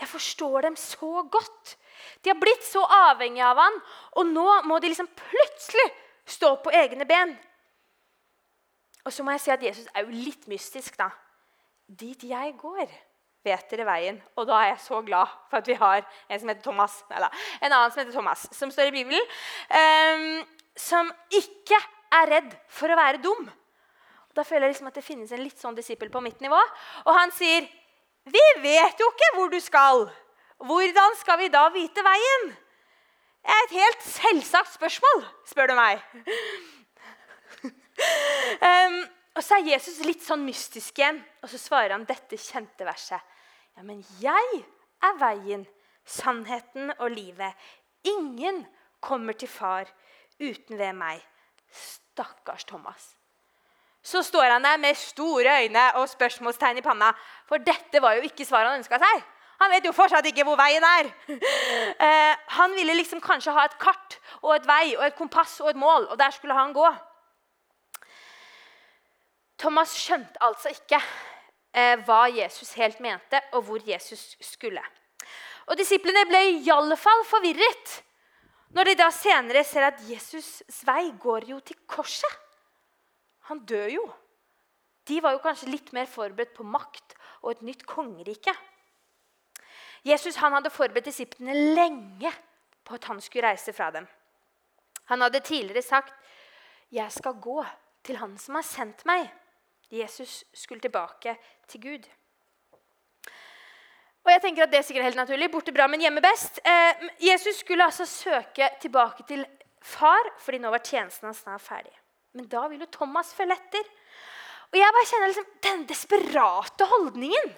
Jeg 0.00 0.08
forstår 0.08 0.68
dem 0.68 0.76
så 0.78 1.24
godt. 1.30 1.76
De 2.24 2.30
har 2.30 2.38
blitt 2.40 2.64
så 2.64 2.84
avhengige 3.10 3.44
av 3.44 3.58
han, 3.60 3.76
og 4.16 4.30
nå 4.30 4.46
må 4.68 4.78
de 4.80 4.92
liksom 4.92 5.10
plutselig 5.18 5.88
stå 6.30 6.54
på 6.62 6.72
egne 6.76 7.04
ben. 7.08 7.34
Og 9.04 9.12
så 9.12 9.24
må 9.24 9.34
jeg 9.34 9.44
si 9.44 9.52
at 9.52 9.62
Jesus 9.64 9.90
er 9.94 10.06
jo 10.06 10.14
litt 10.14 10.46
mystisk, 10.48 10.96
da. 11.00 11.10
Dit 11.86 12.22
jeg 12.28 12.54
går, 12.60 12.86
vet 13.44 13.72
dere 13.72 13.88
veien. 13.88 14.20
Og 14.38 14.46
da 14.48 14.60
er 14.60 14.72
jeg 14.72 14.82
så 14.86 15.00
glad 15.04 15.30
for 15.50 15.60
at 15.60 15.68
vi 15.68 15.76
har 15.80 16.04
en 16.04 16.40
som 16.40 16.52
heter 16.52 16.64
Thomas, 16.64 17.00
eller 17.10 17.46
en 17.60 17.72
annen 17.72 17.92
som 17.92 18.02
heter 18.02 18.16
Thomas, 18.16 18.46
som 18.56 18.72
står 18.72 18.92
i 18.92 18.96
Bibelen, 19.00 19.32
um, 19.74 20.44
som 20.78 21.10
ikke 21.34 21.80
er 22.20 22.36
redd 22.36 22.54
for 22.70 22.92
å 22.92 22.98
være 23.00 23.22
dum. 23.24 23.48
Da 24.36 24.44
føler 24.46 24.68
jeg 24.68 24.74
liksom 24.74 24.90
at 24.90 24.98
det 24.98 25.04
finnes 25.04 25.32
en 25.34 25.42
litt 25.42 25.58
sånn 25.58 25.76
disippel 25.76 26.10
på 26.12 26.22
mitt 26.22 26.40
nivå. 26.40 26.58
Og 27.06 27.14
han 27.14 27.32
sier, 27.34 27.66
'Vi 28.24 28.46
vet 28.62 29.00
jo 29.00 29.08
ikke 29.10 29.34
hvor 29.34 29.50
du 29.50 29.60
skal. 29.60 30.10
Hvordan 30.58 31.16
skal 31.16 31.38
vi 31.38 31.48
da 31.48 31.68
vite 31.68 32.02
veien?' 32.04 32.56
Det 33.40 33.48
er 33.48 33.62
et 33.64 33.78
helt 33.80 34.02
selvsagt 34.04 34.74
spørsmål, 34.74 35.24
spør 35.48 35.66
du 35.66 35.74
meg. 35.74 36.02
um, 38.68 38.98
og 39.34 39.42
så 39.42 39.56
er 39.56 39.70
Jesus 39.72 40.04
litt 40.04 40.22
sånn 40.22 40.44
mystisk 40.44 41.00
igjen, 41.00 41.24
og 41.40 41.48
så 41.48 41.58
svarer 41.58 41.96
han 41.96 42.04
dette 42.04 42.36
kjente 42.36 42.84
verset. 42.84 43.20
Ja, 43.76 43.82
men 43.82 44.04
jeg 44.20 44.64
er 45.00 45.16
veien, 45.16 45.64
sannheten 46.04 46.92
og 46.98 47.08
livet. 47.14 47.56
Ingen 48.04 48.66
kommer 49.00 49.32
til 49.32 49.48
far 49.48 49.88
uten 50.40 50.76
ved 50.76 50.92
meg. 51.00 51.24
Stakkars 51.72 52.68
Thomas. 52.68 53.16
Så 54.02 54.22
står 54.24 54.54
han 54.54 54.64
der 54.64 54.78
med 54.80 54.96
store 54.96 55.62
øyne 55.62 55.82
og 56.00 56.08
spørsmålstegn 56.08 56.78
i 56.80 56.84
panna. 56.84 57.12
For 57.48 57.60
dette 57.60 58.00
var 58.02 58.16
jo 58.16 58.24
ikke 58.24 58.46
svaret 58.48 58.72
han 58.72 58.80
ønska 58.80 58.98
seg. 59.00 59.22
Han 59.60 59.72
vet 59.74 59.84
jo 59.84 59.92
fortsatt 59.92 60.24
ikke 60.30 60.46
hvor 60.48 60.58
veien 60.60 60.84
er. 60.84 61.10
Eh, 62.00 62.36
han 62.56 62.72
ville 62.72 62.94
liksom 62.96 63.20
kanskje 63.20 63.52
ha 63.52 63.66
et 63.68 63.74
kart 63.78 64.14
og 64.40 64.54
et 64.54 64.64
vei 64.64 64.94
og 64.96 65.02
et 65.04 65.16
kompass 65.18 65.58
og 65.60 65.68
et 65.68 65.76
mål, 65.76 66.06
og 66.08 66.16
der 66.18 66.32
skulle 66.32 66.56
han 66.56 66.72
gå. 66.72 66.86
Thomas 69.60 69.92
skjønte 70.00 70.40
altså 70.40 70.72
ikke 70.72 70.96
eh, 70.96 72.00
hva 72.06 72.22
Jesus 72.32 72.72
helt 72.80 73.02
mente, 73.04 73.42
og 73.52 73.66
hvor 73.68 73.84
Jesus 73.84 74.32
skulle. 74.40 74.80
Og 75.68 75.76
Disiplene 75.76 76.24
ble 76.30 76.40
i 76.56 76.72
alle 76.72 76.96
fall 76.96 77.20
forvirret 77.28 77.98
når 78.74 78.88
de 78.88 78.96
da 79.02 79.10
senere 79.12 79.64
ser 79.66 79.90
at 79.90 80.00
Jesus' 80.08 80.62
vei 80.86 81.10
går 81.20 81.50
jo 81.50 81.60
til 81.60 81.76
korset. 81.90 82.32
Han 83.50 83.64
dør 83.66 83.88
jo. 83.90 84.04
De 85.10 85.18
var 85.22 85.34
jo 85.34 85.42
kanskje 85.42 85.72
litt 85.72 85.90
mer 85.96 86.06
forberedt 86.06 86.54
på 86.54 86.66
makt 86.66 87.16
og 87.42 87.56
et 87.56 87.64
nytt 87.66 87.82
kongerike. 87.88 88.54
Jesus 90.06 90.38
hadde 90.40 90.70
forberedt 90.72 91.10
disiplene 91.10 91.74
lenge 91.74 92.30
på 92.86 92.96
at 92.96 93.08
han 93.10 93.20
skulle 93.20 93.50
reise 93.50 93.74
fra 93.76 93.90
dem. 93.94 94.06
Han 95.10 95.20
hadde 95.20 95.40
tidligere 95.40 95.82
sagt, 95.82 96.14
'Jeg 96.92 97.12
skal 97.12 97.40
gå 97.40 97.64
til 98.04 98.16
Han 98.16 98.38
som 98.38 98.54
har 98.54 98.62
sendt 98.62 99.04
meg.' 99.06 99.30
Jesus 99.90 100.44
skulle 100.54 100.80
tilbake 100.80 101.36
til 101.68 101.80
Gud. 101.80 102.08
Og 104.24 104.32
jeg 104.32 104.42
tenker 104.42 104.62
at 104.62 104.70
Det 104.70 104.78
er 104.78 104.82
sikkert 104.82 105.04
helt 105.04 105.16
naturlig. 105.16 105.50
Borte 105.50 105.72
bra, 105.72 105.86
men 105.86 106.00
hjemme 106.00 106.20
best. 106.20 106.60
Eh, 106.64 107.08
Jesus 107.20 107.56
skulle 107.56 107.84
altså 107.84 108.06
søke 108.06 108.68
tilbake 108.80 109.22
til 109.28 109.46
far, 109.82 110.38
fordi 110.38 110.58
nå 110.58 110.70
var 110.70 110.78
tjenesten 110.78 111.26
hans 111.26 111.38
snart 111.38 111.60
ferdig. 111.60 111.99
Men 112.36 112.46
da 112.50 112.66
vil 112.70 112.82
jo 112.84 112.90
Thomas 112.94 113.32
følge 113.34 113.56
etter. 113.58 113.86
Og 114.70 114.78
jeg 114.78 114.94
bare 114.94 115.08
kjenner 115.10 115.32
liksom, 115.32 115.48
den 115.66 115.86
desperate 115.90 116.86
holdningen 116.92 117.50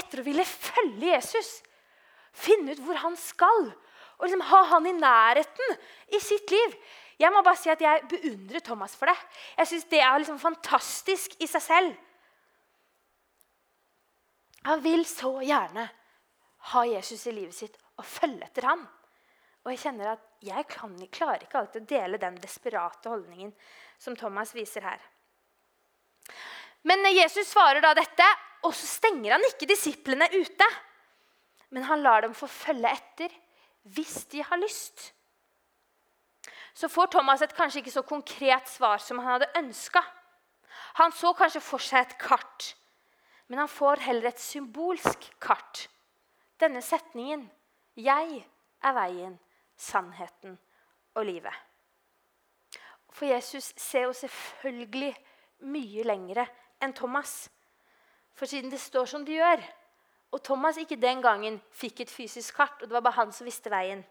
etter 0.00 0.22
å 0.22 0.26
ville 0.26 0.46
følge 0.46 1.12
Jesus. 1.12 1.50
Finne 2.34 2.74
ut 2.74 2.82
hvor 2.82 2.98
han 3.02 3.16
skal, 3.18 3.70
og 4.18 4.26
liksom 4.26 4.42
ha 4.50 4.60
han 4.74 4.86
i 4.86 4.94
nærheten 4.94 5.78
i 6.14 6.20
sitt 6.22 6.50
liv. 6.54 6.76
Jeg 7.20 7.32
må 7.34 7.42
bare 7.44 7.58
si 7.60 7.70
at 7.72 7.82
jeg 7.84 8.06
beundrer 8.10 8.62
Thomas 8.64 8.94
for 8.96 9.10
det. 9.10 9.16
Jeg 9.58 9.70
synes 9.70 9.90
Det 9.90 10.00
er 10.00 10.18
liksom 10.18 10.38
fantastisk 10.40 11.34
i 11.38 11.48
seg 11.50 11.62
selv. 11.62 11.90
Han 14.64 14.82
vil 14.84 15.04
så 15.08 15.38
gjerne 15.44 15.86
ha 16.72 16.82
Jesus 16.84 17.26
i 17.26 17.34
livet 17.34 17.56
sitt 17.56 17.76
og 17.96 18.04
følge 18.04 18.44
etter 18.44 18.66
ham. 18.68 18.82
Og 19.64 19.72
jeg 19.74 19.82
kjenner 19.82 20.14
at 20.14 20.26
jeg 20.44 20.66
kan, 20.72 20.94
klarer 21.12 21.44
ikke 21.44 21.60
alltid 21.60 21.82
å 21.82 21.90
dele 21.90 22.20
den 22.20 22.38
desperate 22.40 23.10
holdningen 23.10 23.52
som 24.00 24.16
Thomas 24.16 24.54
viser 24.56 24.86
her. 24.86 25.02
Men 26.88 27.04
Jesus 27.12 27.50
svarer 27.52 27.84
da 27.84 27.92
dette, 27.96 28.24
og 28.64 28.72
så 28.76 28.88
stenger 28.88 29.36
han 29.36 29.44
ikke 29.50 29.68
disiplene 29.68 30.30
ute. 30.32 30.68
Men 31.70 31.84
han 31.88 32.02
lar 32.02 32.24
dem 32.24 32.36
få 32.36 32.48
følge 32.50 32.92
etter 32.96 33.34
hvis 33.94 34.24
de 34.32 34.42
har 34.44 34.60
lyst. 34.60 35.10
Så 36.74 36.88
får 36.88 37.12
Thomas 37.12 37.42
et 37.44 37.54
kanskje 37.56 37.82
ikke 37.82 37.94
så 37.94 38.04
konkret 38.06 38.68
svar 38.70 39.02
som 39.04 39.20
han 39.20 39.34
hadde 39.34 39.52
ønska. 39.60 40.02
Han 41.00 41.12
så 41.12 41.32
kanskje 41.36 41.62
for 41.64 41.82
seg 41.82 42.06
et 42.06 42.16
kart, 42.20 42.72
men 43.48 43.60
han 43.60 43.70
får 43.70 44.02
heller 44.06 44.30
et 44.30 44.40
symbolsk 44.40 45.28
kart. 45.42 45.88
Denne 46.60 46.82
setningen 46.82 47.50
'Jeg 47.96 48.44
er 48.82 48.92
veien, 48.92 49.38
sannheten 49.80 50.58
og 51.14 51.26
livet'. 51.26 51.56
For 53.10 53.26
Jesus 53.26 53.72
ser 53.76 54.06
jo 54.06 54.12
selvfølgelig 54.12 55.14
mye 55.66 56.04
lengre 56.06 56.46
enn 56.82 56.94
Thomas. 56.96 57.50
For 58.34 58.46
siden 58.46 58.70
det 58.70 58.80
står 58.80 59.04
som 59.10 59.24
det 59.26 59.36
gjør, 59.40 59.64
og 60.32 60.42
Thomas 60.46 60.78
ikke 60.78 61.00
den 61.00 61.22
gangen 61.22 61.58
fikk 61.74 62.00
et 62.00 62.10
fysisk 62.10 62.54
kart, 62.56 62.78
og 62.80 62.88
det 62.88 62.94
var 62.94 63.04
bare 63.04 63.18
han 63.18 63.32
som 63.32 63.48
visste 63.48 63.70
veien, 63.70 64.04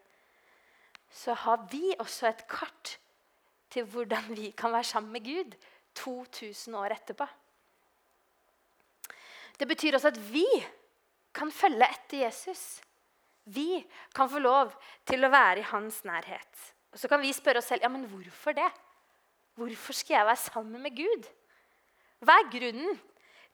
så 1.10 1.34
har 1.34 1.68
vi 1.72 1.96
også 2.00 2.28
et 2.28 2.44
kart 2.48 3.00
til 3.72 3.86
hvordan 3.86 4.36
vi 4.36 4.52
kan 4.52 4.74
være 4.74 4.84
sammen 4.84 5.12
med 5.14 5.26
Gud 5.26 5.56
2000 5.96 6.76
år 6.76 6.94
etterpå. 6.94 7.26
Det 9.60 9.68
betyr 9.68 9.96
også 9.96 10.08
at 10.08 10.20
vi 10.34 10.46
kan 11.34 11.52
følge 11.52 11.88
etter 11.90 12.26
Jesus. 12.26 12.82
Vi 13.50 13.82
kan 14.16 14.30
få 14.30 14.42
lov 14.44 14.74
til 15.10 15.26
å 15.26 15.32
være 15.34 15.64
i 15.64 15.70
hans 15.72 16.04
nærhet. 16.06 16.66
Og 16.94 17.00
Så 17.02 17.10
kan 17.10 17.22
vi 17.22 17.34
spørre 17.34 17.62
oss 17.62 17.70
selv 17.72 17.86
ja, 17.86 17.90
men 17.90 18.06
hvorfor 18.10 18.56
det. 18.58 18.70
Hvorfor 19.60 19.94
skal 19.94 20.20
jeg 20.20 20.30
være 20.30 20.44
sammen 20.46 20.82
med 20.82 20.96
Gud? 20.98 21.28
Hva 22.24 22.36
er 22.40 22.52
grunnen 22.52 23.00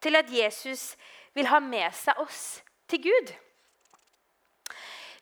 til 0.02 0.16
at 0.16 0.30
Jesus 0.32 0.94
vil 1.36 1.50
ha 1.50 1.60
med 1.64 1.90
seg 1.96 2.20
oss 2.22 2.44
til 2.90 3.02
Gud. 3.08 3.34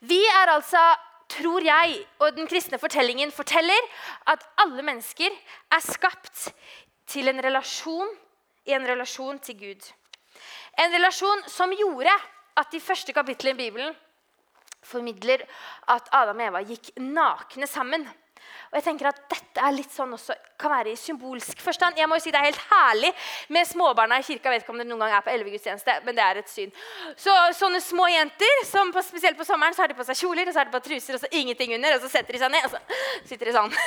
Vi 0.03 0.19
er 0.27 0.51
altså, 0.51 0.81
tror 1.31 1.63
jeg, 1.63 1.95
og 2.19 2.35
den 2.35 2.49
kristne 2.51 2.79
fortellingen 2.81 3.31
forteller, 3.31 3.87
at 4.27 4.43
alle 4.61 4.83
mennesker 4.83 5.31
er 5.71 5.83
skapt 5.83 6.49
til 7.09 7.31
en 7.31 7.41
relasjon 7.43 8.11
i 8.67 8.75
en 8.75 8.87
relasjon 8.87 9.39
til 9.43 9.59
Gud. 9.59 9.89
En 10.79 10.93
relasjon 10.93 11.43
som 11.47 11.71
gjorde 11.77 12.13
at 12.59 12.71
de 12.71 12.81
første 12.83 13.13
kapitlene 13.15 13.55
i 13.55 13.61
Bibelen 13.63 13.95
formidler 14.87 15.45
at 15.91 16.11
Adam 16.15 16.41
og 16.41 16.49
Eva 16.51 16.63
gikk 16.67 16.93
nakne 16.99 17.69
sammen. 17.69 18.07
Og 18.73 18.79
jeg 18.79 18.85
tenker 18.87 19.05
at 19.11 19.19
Dette 19.29 19.61
er 19.61 19.75
litt 19.75 19.91
sånn 19.93 20.15
også, 20.15 20.33
kan 20.57 20.71
være 20.73 20.93
i 20.93 20.97
symbolsk 20.97 21.59
forstand. 21.61 21.99
Jeg 21.99 22.09
må 22.09 22.17
jo 22.17 22.23
si 22.23 22.31
Det 22.33 22.39
er 22.39 22.47
helt 22.49 22.63
herlig 22.71 23.11
med 23.53 23.69
småbarna 23.69 24.17
i 24.17 24.25
kirka. 24.25 24.49
Jeg 24.49 24.55
vet 24.55 24.65
ikke 24.65 24.73
om 24.73 24.81
det 24.81 24.87
noen 24.89 25.03
gang 25.03 25.13
er 25.13 25.25
på 25.25 25.33
elvegudstjeneste, 25.33 25.99
men 26.07 26.17
det 26.17 26.25
er 26.25 26.41
et 26.41 26.49
syn. 26.49 26.73
Så 27.19 27.35
Sånne 27.53 27.83
små 27.85 28.07
jenter, 28.09 28.63
som 28.65 28.89
på, 28.95 29.03
spesielt 29.05 29.37
på 29.37 29.45
sommeren, 29.45 29.75
så 29.77 29.83
har 29.83 29.93
de 29.93 29.97
på 29.97 30.05
seg 30.07 30.17
kjoler 30.23 30.49
og 30.49 30.55
så 30.55 30.63
har 30.63 30.69
de 30.69 30.73
på 30.73 30.81
truser 30.87 31.17
og 31.17 31.21
så 31.21 31.29
ingenting 31.31 31.75
under. 31.77 31.99
Og 31.99 32.03
så 32.03 32.09
setter 32.15 32.33
de 32.33 32.41
seg 32.41 32.53
ned, 32.53 32.65
og 32.65 32.73
så 32.73 32.99
sitter 33.29 33.51
de 33.51 33.57
sånn. 33.59 33.73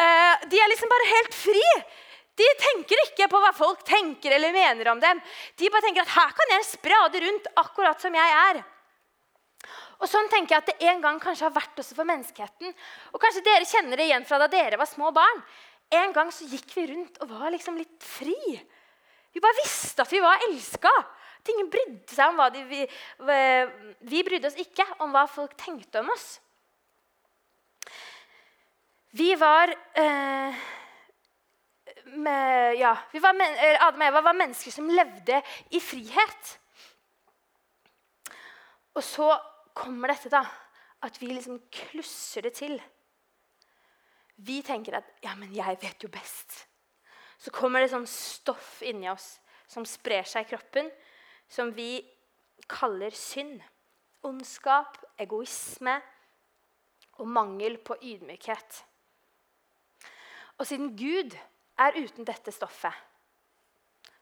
Eh, 0.00 0.42
de 0.48 0.58
er 0.60 0.68
liksom 0.70 0.90
bare 0.90 1.06
helt 1.08 1.34
fri. 1.34 1.62
De 2.38 2.46
tenker 2.60 3.00
ikke 3.04 3.26
på 3.28 3.40
hva 3.42 3.50
folk 3.56 3.82
tenker 3.84 4.32
eller 4.36 4.54
mener 4.54 4.90
om 4.92 5.00
dem. 5.02 5.20
De 5.60 5.70
bare 5.72 5.84
tenker 5.84 6.04
at 6.04 6.12
her 6.14 6.34
kan 6.36 6.52
jeg 6.54 6.68
sprade 6.68 7.22
rundt 7.24 7.48
akkurat 7.60 8.00
som 8.00 8.14
jeg 8.16 8.36
er. 8.44 8.60
Og 10.00 10.08
sånn 10.08 10.30
tenker 10.32 10.56
jeg 10.56 10.62
at 10.62 10.70
det 10.70 10.90
en 10.90 11.02
gang 11.04 11.18
kanskje 11.20 11.46
har 11.46 11.54
vært 11.54 11.80
også 11.82 11.96
for 11.96 12.08
menneskeheten. 12.08 12.72
Og 13.12 13.20
kanskje 13.20 13.44
dere 13.44 13.68
kjenner 13.68 14.00
det 14.00 14.08
igjen 14.08 14.26
fra 14.28 14.40
da 14.40 14.48
dere 14.52 14.80
var 14.80 14.88
små 14.88 15.10
barn. 15.12 15.42
En 15.92 16.14
gang 16.16 16.30
så 16.32 16.46
gikk 16.48 16.72
vi 16.76 16.86
rundt 16.92 17.18
og 17.20 17.32
var 17.34 17.52
liksom 17.52 17.76
litt 17.76 18.04
fri. 18.06 18.36
Vi 19.30 19.42
bare 19.42 19.60
visste 19.60 20.04
at 20.04 20.12
vi 20.12 20.22
var 20.24 20.48
elska. 20.48 20.92
Ingen 21.50 21.70
brydde 21.72 22.14
seg 22.14 22.30
om 22.30 22.38
hva 22.38 22.46
de, 22.52 22.62
vi, 22.68 22.84
vi 24.06 24.22
brydde 24.26 24.50
oss 24.50 24.58
ikke 24.60 24.86
om 25.04 25.12
hva 25.14 25.24
folk 25.30 25.56
tenkte 25.58 26.02
om 26.02 26.12
oss. 26.14 26.28
Vi 29.16 29.32
var 29.34 29.72
eh, 29.98 30.58
med, 32.14 32.76
ja, 32.78 32.92
vi 33.10 33.22
var, 33.22 33.34
Adam 33.80 34.04
og 34.04 34.06
Eva 34.06 34.22
var 34.28 34.36
mennesker 34.38 34.74
som 34.74 34.90
levde 34.92 35.40
i 35.74 35.80
frihet. 35.82 36.52
Og 38.94 39.02
så 39.06 39.32
kommer 39.80 40.12
dette, 40.12 40.30
da. 40.32 40.44
At 41.00 41.16
vi 41.20 41.30
liksom 41.32 41.62
klusser 41.72 42.44
det 42.44 42.54
til. 42.60 42.76
Vi 44.36 44.60
tenker 44.62 44.96
at 44.96 45.04
'ja, 45.22 45.34
men 45.34 45.54
jeg 45.54 45.78
vet 45.82 46.02
jo 46.02 46.08
best'. 46.08 46.66
Så 47.38 47.50
kommer 47.50 47.80
det 47.80 47.90
sånn 47.90 48.06
stoff 48.06 48.82
inni 48.82 49.08
oss 49.08 49.38
som 49.66 49.84
sprer 49.84 50.24
seg 50.28 50.46
i 50.46 50.50
kroppen, 50.50 50.90
som 51.48 51.72
vi 51.72 52.04
kaller 52.68 53.10
synd. 53.10 53.62
Ondskap, 54.22 54.98
egoisme 55.18 56.02
og 57.18 57.26
mangel 57.26 57.78
på 57.78 57.96
ydmykhet. 57.96 58.84
Og 60.58 60.66
siden 60.66 60.96
Gud 60.96 61.36
er 61.78 61.96
uten 61.96 62.26
dette 62.28 62.52
stoffet, 62.52 62.92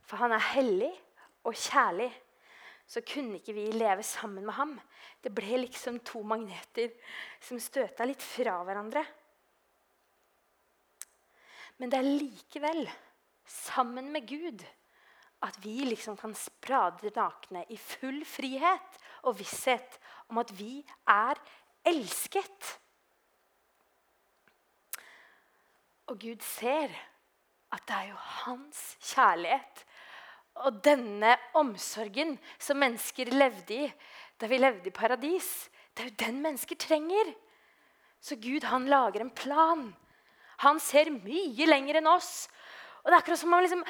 for 0.03 0.17
han 0.17 0.33
er 0.33 0.45
hellig 0.55 0.93
og 1.43 1.55
kjærlig, 1.55 2.13
så 2.89 3.03
kunne 3.05 3.37
ikke 3.37 3.53
vi 3.53 3.67
leve 3.75 4.03
sammen 4.07 4.47
med 4.47 4.57
ham. 4.57 4.73
Det 5.21 5.33
ble 5.35 5.61
liksom 5.61 6.01
to 6.07 6.23
magneter 6.25 6.95
som 7.45 7.61
støta 7.61 8.07
litt 8.09 8.25
fra 8.25 8.57
hverandre. 8.65 9.05
Men 11.79 11.93
det 11.93 12.01
er 12.01 12.09
likevel 12.09 12.83
sammen 13.49 14.09
med 14.15 14.27
Gud 14.29 14.65
at 15.45 15.59
vi 15.63 15.77
liksom 15.87 16.17
kan 16.19 16.35
sprade 16.35 17.13
nakne 17.15 17.63
i 17.71 17.77
full 17.79 18.25
frihet 18.27 18.97
og 19.29 19.37
visshet 19.39 20.01
om 20.33 20.41
at 20.43 20.51
vi 20.59 20.81
er 21.07 21.39
elsket. 21.87 22.73
Og 26.09 26.19
Gud 26.25 26.43
ser 26.43 26.91
at 27.69 27.85
det 27.87 27.97
er 28.01 28.11
jo 28.11 28.19
hans 28.43 28.83
kjærlighet 29.13 29.85
og 30.67 30.81
denne 30.85 31.37
omsorgen 31.59 32.37
som 32.59 32.81
mennesker 32.81 33.31
levde 33.35 33.85
i 33.85 33.91
da 34.39 34.47
vi 34.47 34.61
levde 34.61 34.91
i 34.91 34.95
paradis, 34.95 35.69
det 35.95 36.05
er 36.05 36.11
jo 36.13 36.21
den 36.21 36.37
mennesker 36.45 36.79
trenger. 36.79 37.33
Så 38.23 38.37
Gud 38.39 38.67
han 38.71 38.87
lager 38.87 39.25
en 39.25 39.35
plan. 39.35 39.89
Han 40.63 40.79
ser 40.83 41.11
mye 41.11 41.67
lenger 41.67 41.99
enn 41.99 42.11
oss. 42.11 42.47
Og 43.03 43.11
det 43.11 43.17
er 43.17 43.19
akkurat 43.19 43.41
som 43.41 43.55
han 43.55 43.65
liksom 43.67 43.83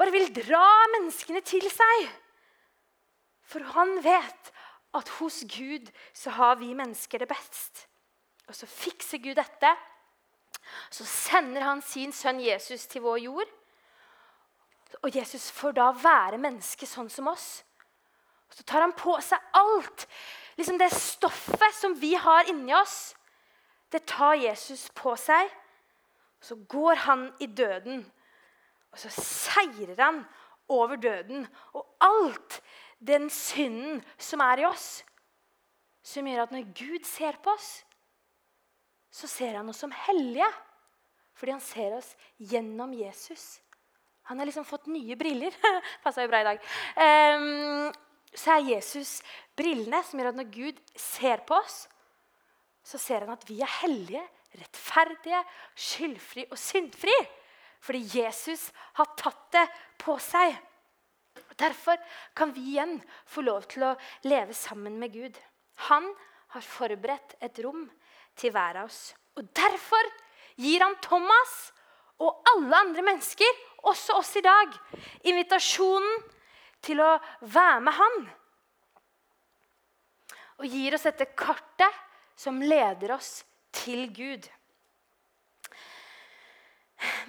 bare 0.00 0.14
vil 0.14 0.32
dra 0.32 0.64
menneskene 0.96 1.42
til 1.44 1.66
seg. 1.72 2.08
For 3.44 3.64
han 3.74 3.98
vet 4.04 4.52
at 4.96 5.12
hos 5.18 5.42
Gud 5.52 5.88
så 6.16 6.32
har 6.36 6.56
vi 6.60 6.72
mennesker 6.76 7.20
det 7.20 7.28
best. 7.30 7.86
Og 8.48 8.56
så 8.56 8.66
fikser 8.66 9.20
Gud 9.22 9.36
dette. 9.38 9.74
Så 10.90 11.04
sender 11.04 11.64
han 11.66 11.82
sin 11.84 12.12
sønn 12.14 12.40
Jesus 12.42 12.86
til 12.90 13.04
vår 13.04 13.20
jord. 13.26 13.56
Og 15.02 15.16
Jesus 15.16 15.50
får 15.54 15.76
da 15.78 15.90
være 15.94 16.40
menneske 16.40 16.86
sånn 16.88 17.10
som 17.12 17.30
oss. 17.30 17.62
Og 18.50 18.58
så 18.58 18.66
tar 18.66 18.84
han 18.84 18.94
på 18.96 19.14
seg 19.22 19.38
alt. 19.56 20.06
Liksom 20.58 20.78
Det 20.78 20.90
stoffet 20.92 21.74
som 21.76 21.94
vi 21.96 22.14
har 22.18 22.50
inni 22.50 22.74
oss, 22.74 23.14
det 23.90 24.04
tar 24.06 24.34
Jesus 24.38 24.88
på 24.94 25.14
seg. 25.18 25.50
Og 26.40 26.46
så 26.46 26.56
går 26.68 27.04
han 27.06 27.26
i 27.40 27.46
døden, 27.46 28.04
og 28.90 28.98
så 28.98 29.10
seirer 29.12 29.98
han 30.00 30.22
over 30.72 30.96
døden 30.96 31.44
og 31.76 31.84
alt 32.00 32.60
den 32.98 33.28
synden 33.30 34.00
som 34.18 34.40
er 34.44 34.62
i 34.62 34.66
oss, 34.68 35.02
som 36.02 36.26
gjør 36.26 36.46
at 36.46 36.54
når 36.54 36.70
Gud 36.76 37.04
ser 37.06 37.36
på 37.44 37.52
oss, 37.52 37.82
så 39.10 39.28
ser 39.28 39.58
han 39.58 39.68
oss 39.68 39.82
som 39.82 39.92
hellige. 40.06 40.48
Fordi 41.34 41.54
han 41.54 41.64
ser 41.64 41.96
oss 41.96 42.10
gjennom 42.36 42.92
Jesus. 42.92 43.60
Han 44.30 44.38
har 44.38 44.46
liksom 44.46 44.64
fått 44.64 44.86
nye 44.86 45.16
briller. 45.18 45.54
Passa 46.04 46.22
jo 46.22 46.30
bra 46.30 46.40
i 46.40 46.46
dag. 46.46 46.66
Um, 46.94 47.88
så 48.30 48.54
er 48.54 48.68
Jesus 48.76 49.16
brillene 49.58 50.04
som 50.06 50.20
gjør 50.20 50.30
at 50.30 50.38
når 50.38 50.52
Gud 50.54 50.78
ser 50.94 51.42
på 51.48 51.56
oss, 51.58 51.82
så 52.86 52.98
ser 53.02 53.26
han 53.26 53.34
at 53.34 53.42
vi 53.48 53.58
er 53.58 53.72
hellige, 53.80 54.22
rettferdige, 54.60 55.40
skyldfri 55.74 56.46
og 56.46 56.58
syndfri. 56.62 57.16
Fordi 57.82 58.04
Jesus 58.20 58.68
har 59.00 59.10
tatt 59.18 59.42
det 59.56 59.66
på 59.98 60.14
seg. 60.22 60.54
Derfor 61.58 61.98
kan 62.36 62.54
vi 62.54 62.76
igjen 62.76 63.00
få 63.28 63.42
lov 63.44 63.66
til 63.72 63.88
å 63.88 63.96
leve 64.30 64.54
sammen 64.56 64.98
med 65.02 65.12
Gud. 65.14 65.34
Han 65.90 66.06
har 66.54 66.66
forberedt 66.66 67.34
et 67.42 67.58
rom 67.66 67.88
til 68.38 68.54
hver 68.54 68.78
av 68.84 68.90
oss. 68.90 69.10
Og 69.38 69.50
derfor 69.56 70.14
gir 70.60 70.86
han 70.86 70.98
Thomas 71.02 71.72
og 72.20 72.44
alle 72.52 72.82
andre 72.84 73.04
mennesker, 73.06 73.60
også 73.88 74.18
oss 74.18 74.34
i 74.36 74.44
dag, 74.44 74.74
invitasjonen 75.28 76.22
til 76.84 77.00
å 77.04 77.14
være 77.40 77.80
med 77.84 77.96
han. 77.96 78.18
Og 80.60 80.68
gir 80.68 80.96
oss 80.96 81.06
dette 81.08 81.30
kartet 81.38 82.00
som 82.36 82.60
leder 82.60 83.14
oss 83.16 83.40
til 83.72 84.08
Gud. 84.12 84.48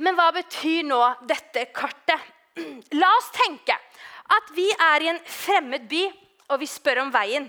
Men 0.03 0.17
hva 0.17 0.31
betyr 0.35 0.83
nå 0.87 0.99
dette 1.27 1.69
kartet? 1.75 2.19
La 2.99 3.07
oss 3.15 3.29
tenke 3.35 3.77
at 4.35 4.51
vi 4.55 4.67
er 4.71 5.03
i 5.03 5.09
en 5.11 5.21
fremmed 5.23 5.87
by, 5.91 6.03
og 6.51 6.59
vi 6.59 6.67
spør 6.67 7.05
om 7.05 7.11
veien. 7.13 7.47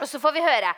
Og 0.00 0.08
så 0.10 0.20
får 0.20 0.34
vi 0.36 0.44
høre 0.44 0.72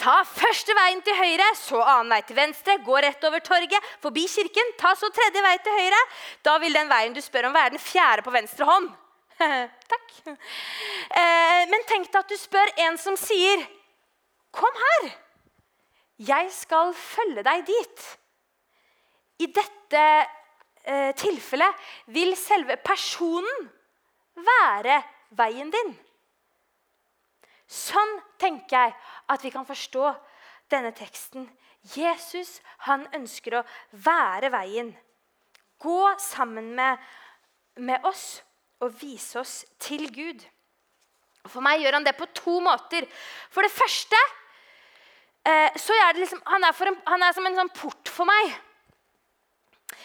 Ta 0.00 0.16
første 0.26 0.74
veien 0.74 1.00
til 1.06 1.16
høyre, 1.16 1.46
så 1.56 1.78
annen 1.80 2.10
vei 2.12 2.20
til 2.26 2.36
venstre. 2.36 2.76
Gå 2.84 2.98
rett 3.04 3.24
over 3.24 3.42
torget, 3.44 3.90
forbi 4.02 4.26
kirken. 4.30 4.74
Ta 4.80 4.94
så 4.98 5.10
tredje 5.14 5.42
vei 5.44 5.54
til 5.62 5.78
høyre. 5.78 6.00
Da 6.46 6.56
vil 6.62 6.74
den 6.74 6.90
veien 6.90 7.14
du 7.14 7.22
spør 7.24 7.48
om, 7.48 7.54
være 7.56 7.76
den 7.76 7.82
fjerde 7.82 8.24
på 8.26 8.34
venstre 8.34 8.68
hånd. 8.68 8.90
Takk. 9.92 10.10
Eh, 10.26 11.62
men 11.70 11.86
tenk 11.90 12.10
deg 12.10 12.20
at 12.20 12.30
du 12.30 12.38
spør 12.38 12.74
en 12.86 12.98
som 12.98 13.16
sier, 13.18 13.64
'Kom 14.54 14.76
her. 14.78 15.08
Jeg 16.18 16.50
skal 16.54 16.92
følge 16.94 17.42
deg 17.42 17.64
dit.' 17.66 18.04
I 19.42 19.46
dette 19.50 20.02
eh, 20.86 21.10
tilfellet 21.18 21.74
vil 22.14 22.36
selve 22.38 22.76
personen 22.76 23.70
være 24.38 25.00
veien 25.34 25.72
din. 25.74 25.90
Sånn 27.74 28.18
tenker 28.38 28.76
jeg 28.76 28.94
at 29.34 29.44
vi 29.44 29.50
kan 29.50 29.66
forstå 29.66 30.12
denne 30.70 30.92
teksten. 30.96 31.48
Jesus 31.94 32.60
han 32.86 33.04
ønsker 33.16 33.58
å 33.58 33.66
være 34.04 34.52
veien. 34.54 34.92
Gå 35.82 36.00
sammen 36.22 36.70
med, 36.78 37.00
med 37.76 38.06
oss 38.06 38.42
og 38.84 38.94
vise 39.00 39.40
oss 39.40 39.62
til 39.82 40.06
Gud. 40.14 40.44
For 41.50 41.64
meg 41.64 41.82
gjør 41.82 41.98
han 41.98 42.06
det 42.06 42.16
på 42.16 42.30
to 42.36 42.60
måter. 42.64 43.04
For 43.52 43.66
det 43.66 43.74
første 43.74 44.20
eh, 45.44 45.74
så 45.80 45.96
er 46.06 46.14
det 46.14 46.24
liksom, 46.24 46.40
han, 46.48 46.64
er 46.64 46.92
en, 46.92 47.00
han 47.10 47.26
er 47.26 47.36
som 47.36 47.48
en 47.48 47.58
sånn 47.58 47.74
port 47.76 48.12
for 48.12 48.28
meg. 48.28 48.54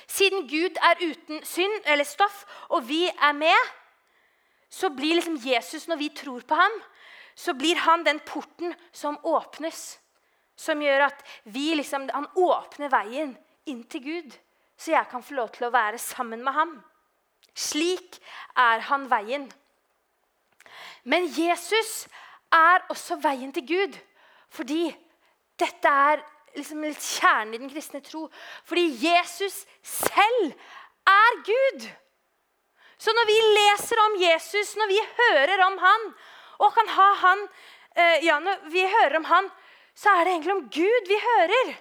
Siden 0.10 0.47
Gud 0.49 0.79
er 0.84 1.03
uten 1.03 1.43
synd 1.45 1.86
eller 1.86 2.08
stoff, 2.08 2.43
og 2.73 2.88
vi 2.89 3.05
er 3.08 3.36
med, 3.38 3.75
så 4.69 4.89
blir 4.93 5.19
liksom 5.19 5.38
Jesus, 5.43 5.88
når 5.88 6.01
vi 6.01 6.10
tror 6.17 6.43
på 6.49 6.58
ham, 6.58 6.75
så 7.39 7.54
blir 7.56 7.75
han 7.75 8.04
den 8.04 8.19
porten 8.28 8.73
som 8.91 9.15
åpnes. 9.23 9.99
Som 10.60 10.82
gjør 10.84 11.06
at 11.06 11.21
vi 11.47 11.69
liksom, 11.80 12.10
han 12.12 12.28
åpner 12.36 12.91
veien 12.91 13.32
inn 13.71 13.86
til 13.88 14.04
Gud, 14.04 14.34
så 14.75 14.91
jeg 14.91 15.08
kan 15.12 15.23
få 15.23 15.38
lov 15.38 15.54
til 15.56 15.69
å 15.69 15.71
være 15.71 16.02
sammen 16.04 16.43
med 16.43 16.56
ham. 16.56 16.73
Slik 17.56 18.17
er 18.60 18.84
han 18.89 19.06
veien. 19.12 19.45
Men 21.08 21.30
Jesus 21.32 22.10
er 22.52 22.84
også 22.91 23.19
veien 23.23 23.54
til 23.56 23.67
Gud. 23.69 23.95
Fordi 24.52 24.89
dette 25.60 25.93
er 26.12 26.23
liksom 26.58 26.84
litt 26.84 27.04
kjernen 27.04 27.56
i 27.56 27.62
den 27.62 27.71
kristne 27.71 28.02
tro. 28.04 28.25
Fordi 28.67 28.84
Jesus 28.99 29.62
selv 29.86 30.52
er 31.08 31.39
Gud. 31.47 31.88
Så 32.99 33.15
når 33.15 33.32
vi 33.32 33.38
leser 33.60 34.04
om 34.04 34.19
Jesus, 34.25 34.75
når 34.75 34.91
vi 34.91 34.99
hører 35.21 35.63
om 35.69 35.80
han, 35.80 36.12
og 36.60 36.74
kan 36.76 36.91
ha 36.95 37.10
han 37.24 37.45
eh, 37.95 38.26
Ja, 38.28 38.39
når 38.43 38.65
vi 38.72 38.84
hører 38.86 39.19
om 39.19 39.28
han, 39.30 39.50
så 39.95 40.12
er 40.13 40.26
det 40.26 40.34
egentlig 40.34 40.56
om 40.56 40.67
Gud 40.72 41.08
vi 41.12 41.19
hører. 41.24 41.74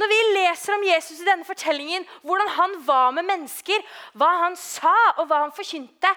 Når 0.00 0.08
vi 0.08 0.20
leser 0.38 0.74
om 0.74 0.84
Jesus 0.86 1.20
i 1.20 1.26
denne 1.28 1.44
fortellingen, 1.44 2.06
hvordan 2.24 2.48
han 2.56 2.78
var 2.86 3.10
med 3.12 3.28
mennesker, 3.28 3.84
hva 4.16 4.30
han 4.46 4.56
sa 4.56 4.94
og 5.18 5.26
hva 5.28 5.42
han 5.44 5.52
forkynte, 5.56 6.12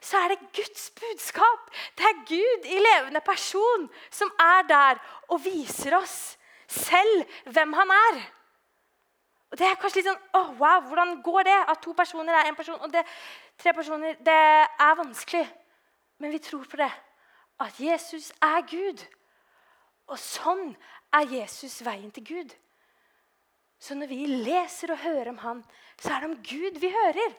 så 0.00 0.22
er 0.22 0.32
det 0.32 0.48
Guds 0.56 0.90
budskap. 0.96 1.68
Det 1.98 2.06
er 2.06 2.24
Gud 2.28 2.68
i 2.70 2.80
levende 2.80 3.20
person 3.20 3.88
som 4.10 4.30
er 4.40 4.64
der 4.68 5.00
og 5.28 5.42
viser 5.44 5.98
oss 5.98 6.38
selv 6.68 7.24
hvem 7.52 7.72
han 7.76 7.92
er. 7.96 8.20
Og 9.50 9.58
Det 9.58 9.66
er 9.66 9.78
kanskje 9.80 10.02
litt 10.02 10.10
sånn 10.10 10.36
oh, 10.36 10.50
wow, 10.60 10.82
Hvordan 10.84 11.14
går 11.24 11.46
det 11.48 11.56
at 11.72 11.80
to 11.80 11.94
personer 11.96 12.36
er 12.36 12.50
én 12.50 12.56
person? 12.56 12.76
Og 12.84 12.92
det, 12.92 13.00
tre 13.56 13.72
personer 13.72 14.18
Det 14.20 14.34
er 14.36 14.98
vanskelig. 14.98 15.46
Men 16.18 16.34
vi 16.34 16.40
tror 16.42 16.66
på 16.66 16.80
det. 16.80 16.90
At 17.60 17.80
Jesus 17.80 18.30
er 18.42 18.62
Gud. 18.70 19.02
Og 20.08 20.18
sånn 20.20 20.72
er 21.14 21.28
Jesus 21.30 21.80
veien 21.86 22.10
til 22.14 22.26
Gud. 22.26 22.54
Så 23.78 23.94
når 23.94 24.10
vi 24.10 24.24
leser 24.26 24.92
og 24.92 25.02
hører 25.02 25.30
om 25.32 25.38
han, 25.42 25.60
så 25.98 26.14
er 26.14 26.24
det 26.24 26.30
om 26.30 26.40
Gud 26.42 26.80
vi 26.82 26.90
hører. 26.90 27.36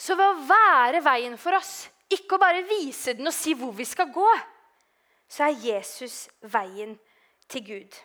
Så 0.00 0.16
ved 0.16 0.26
å 0.26 0.46
være 0.48 1.02
veien 1.04 1.36
for 1.40 1.56
oss, 1.56 1.88
ikke 2.10 2.36
å 2.36 2.42
bare 2.42 2.64
vise 2.68 3.14
den 3.16 3.28
og 3.28 3.36
si 3.36 3.52
hvor 3.56 3.72
vi 3.76 3.86
skal 3.88 4.10
gå, 4.12 4.28
så 5.30 5.46
er 5.46 5.60
Jesus 5.62 6.24
veien 6.52 6.96
til 7.50 7.64
Gud. 7.66 7.98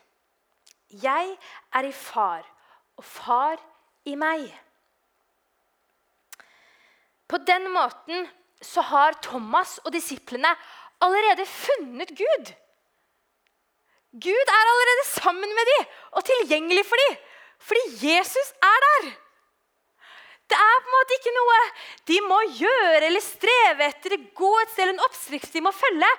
Jeg 1.01 1.31
er 1.73 1.87
i 1.87 1.93
far, 1.95 2.45
og 2.95 3.03
far 3.03 3.59
i 4.05 4.15
meg. 4.19 4.45
På 7.27 7.37
den 7.37 7.69
måten 7.73 8.27
så 8.61 8.81
har 8.81 9.17
Thomas 9.25 9.77
og 9.83 9.93
disiplene 9.93 10.51
allerede 11.03 11.45
funnet 11.49 12.13
Gud. 12.17 12.53
Gud 14.15 14.51
er 14.55 14.71
allerede 14.71 15.05
sammen 15.11 15.55
med 15.57 15.69
dem 15.71 15.87
og 16.15 16.25
tilgjengelig 16.25 16.85
for 16.87 17.01
dem, 17.03 17.17
fordi 17.59 17.83
Jesus 18.07 18.51
er 18.63 18.77
der. 18.87 19.11
Det 20.49 20.57
er 20.61 20.81
på 20.81 20.89
en 20.89 20.93
måte 20.93 21.15
ikke 21.17 21.33
noe 21.35 21.61
de 22.09 22.17
må 22.29 22.39
gjøre 22.59 23.07
eller 23.07 23.23
streve 23.23 23.87
etter, 23.89 24.13
gå 24.37 24.51
et 24.61 24.73
sted 24.73 24.83
eller 24.85 24.97
en 24.99 25.07
oppskrift 25.07 25.53
de 25.53 25.63
må 25.65 25.73
følge. 25.73 26.11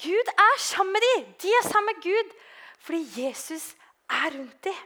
Gud 0.00 0.32
er 0.32 0.56
sammen 0.64 0.96
med 0.96 1.04
dem. 1.06 1.26
De 1.42 1.52
er 1.58 1.66
sammen 1.68 1.92
med 1.92 2.02
Gud 2.02 2.32
fordi 2.80 3.04
Jesus 3.20 3.74
er 4.08 4.32
rundt 4.32 4.64
dem. 4.64 4.80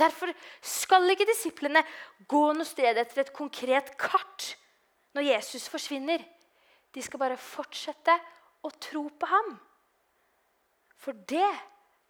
Derfor 0.00 0.32
skal 0.64 1.08
ikke 1.12 1.28
disiplene 1.28 1.82
gå 2.30 2.42
noe 2.56 2.68
sted 2.68 2.98
etter 3.00 3.24
et 3.24 3.34
konkret 3.36 3.92
kart 4.00 4.54
når 5.16 5.28
Jesus 5.28 5.68
forsvinner. 5.70 6.22
De 6.94 7.02
skal 7.04 7.20
bare 7.22 7.40
fortsette 7.40 8.14
å 8.64 8.70
tro 8.80 9.06
på 9.12 9.28
ham. 9.30 9.52
For 11.00 11.16
det 11.28 11.48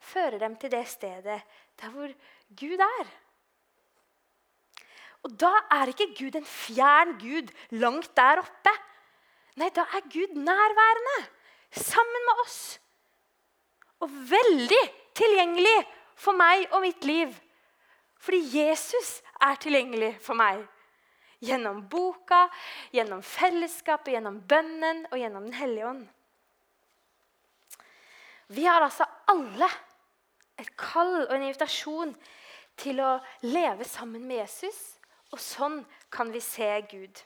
fører 0.01 0.39
dem 0.43 0.57
til 0.61 0.73
det 0.73 0.87
stedet 0.91 1.41
der 1.81 1.93
hvor 1.95 2.13
Gud 2.59 2.81
er. 2.85 3.11
Og 5.27 5.35
da 5.37 5.53
er 5.77 5.93
ikke 5.93 6.13
Gud 6.17 6.39
en 6.39 6.49
fjern 6.49 7.19
Gud 7.21 7.51
langt 7.77 8.13
der 8.17 8.41
oppe. 8.41 8.73
Nei, 9.61 9.69
da 9.77 9.85
er 9.93 10.07
Gud 10.09 10.37
nærværende, 10.39 11.19
sammen 11.77 12.27
med 12.29 12.43
oss. 12.47 12.61
Og 14.01 14.13
veldig 14.31 14.81
tilgjengelig 15.19 15.77
for 16.17 16.37
meg 16.37 16.65
og 16.73 16.81
mitt 16.87 17.05
liv. 17.05 17.35
Fordi 18.21 18.41
Jesus 18.53 19.21
er 19.41 19.59
tilgjengelig 19.61 20.15
for 20.21 20.37
meg. 20.39 20.63
Gjennom 21.41 21.87
boka, 21.89 22.45
gjennom 22.93 23.23
fellesskapet, 23.25 24.13
gjennom 24.13 24.43
bønnen 24.49 25.07
og 25.09 25.17
gjennom 25.17 25.47
Den 25.49 25.57
hellige 25.57 25.89
ånd. 25.89 26.03
Vi 28.51 28.67
har 28.67 28.83
altså 28.83 29.07
alle 29.31 29.69
et 30.61 30.69
kall 30.77 31.23
og 31.23 31.33
en 31.33 31.47
invitasjon 31.47 32.13
til 32.81 33.01
å 33.01 33.17
leve 33.47 33.87
sammen 33.89 34.27
med 34.27 34.43
Jesus. 34.43 34.79
Og 35.31 35.41
sånn 35.41 35.81
kan 36.13 36.33
vi 36.35 36.43
se 36.45 36.69
Gud. 36.91 37.23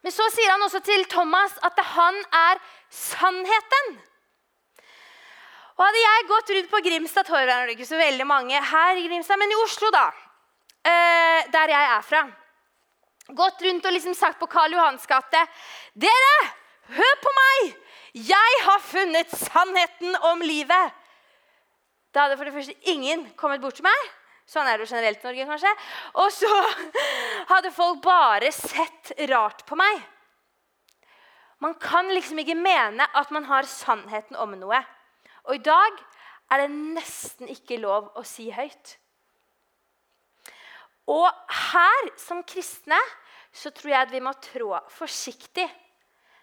Men 0.00 0.14
så 0.14 0.24
sier 0.32 0.52
han 0.54 0.62
også 0.64 0.80
til 0.86 1.04
Thomas 1.12 1.56
at 1.66 1.80
han 1.92 2.16
er 2.32 2.60
sannheten. 2.94 3.98
Og 5.80 5.86
Hadde 5.86 6.00
jeg 6.02 6.24
gått 6.28 6.50
rundt 6.52 6.68
på 6.68 6.78
Grimstad 6.84 7.24
torv 7.24 7.48
er 7.48 7.70
det 7.70 7.72
ikke 7.72 7.88
så 7.88 7.96
veldig 7.96 8.26
mange 8.28 8.58
her 8.68 8.98
i 9.00 9.06
Grimstad, 9.06 9.40
men 9.40 9.48
i 9.48 9.56
Oslo, 9.62 9.88
da, 9.94 10.10
eh, 10.84 11.46
der 11.48 11.72
jeg 11.72 11.86
er 11.96 12.02
fra 12.04 12.20
Gått 13.30 13.62
rundt 13.64 13.86
og 13.86 13.94
liksom 13.94 14.12
sagt 14.18 14.40
på 14.40 14.48
Karl 14.50 14.74
Johans 14.74 15.06
gate 15.08 15.40
Dere, 15.94 16.36
hør 16.98 17.16
på 17.22 17.32
meg! 17.38 17.72
Jeg 18.12 18.60
har 18.66 18.80
funnet 18.82 19.30
sannheten 19.30 20.16
om 20.26 20.42
livet. 20.42 20.92
Da 22.10 22.24
hadde 22.24 22.36
for 22.36 22.44
det 22.44 22.54
første 22.56 22.90
ingen 22.90 23.22
kommet 23.38 23.62
bort 23.62 23.78
til 23.78 23.86
meg. 23.86 24.08
Sånn 24.50 24.66
er 24.66 24.76
det 24.76 24.88
jo 24.88 24.96
generelt 24.96 25.22
i 25.22 25.28
Norge, 25.28 25.46
kanskje. 25.46 25.74
Og 26.18 26.32
så 26.34 26.50
hadde 27.54 27.70
folk 27.72 28.02
bare 28.02 28.50
sett 28.52 29.14
rart 29.30 29.62
på 29.64 29.78
meg. 29.78 30.02
Man 31.62 31.78
kan 31.78 32.10
liksom 32.10 32.42
ikke 32.42 32.58
mene 32.58 33.06
at 33.14 33.30
man 33.30 33.46
har 33.46 33.70
sannheten 33.70 34.36
om 34.36 34.58
noe. 34.58 34.82
Og 35.48 35.56
i 35.56 35.64
dag 35.64 36.00
er 36.50 36.64
det 36.64 36.70
nesten 36.74 37.50
ikke 37.52 37.80
lov 37.80 38.10
å 38.18 38.24
si 38.26 38.50
høyt. 38.52 38.96
Og 41.10 41.26
her, 41.72 42.10
som 42.20 42.42
kristne, 42.46 42.98
så 43.50 43.72
tror 43.74 43.94
jeg 43.94 44.06
at 44.06 44.12
vi 44.12 44.22
må 44.22 44.32
trå 44.38 44.76
forsiktig 44.94 45.66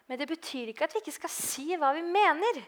men 0.07 0.19
det 0.19 0.27
betyr 0.29 0.71
ikke 0.71 0.87
at 0.87 0.95
vi 0.95 1.03
ikke 1.03 1.15
skal 1.15 1.31
si 1.31 1.75
hva 1.75 1.91
vi 1.95 2.03
mener. 2.05 2.61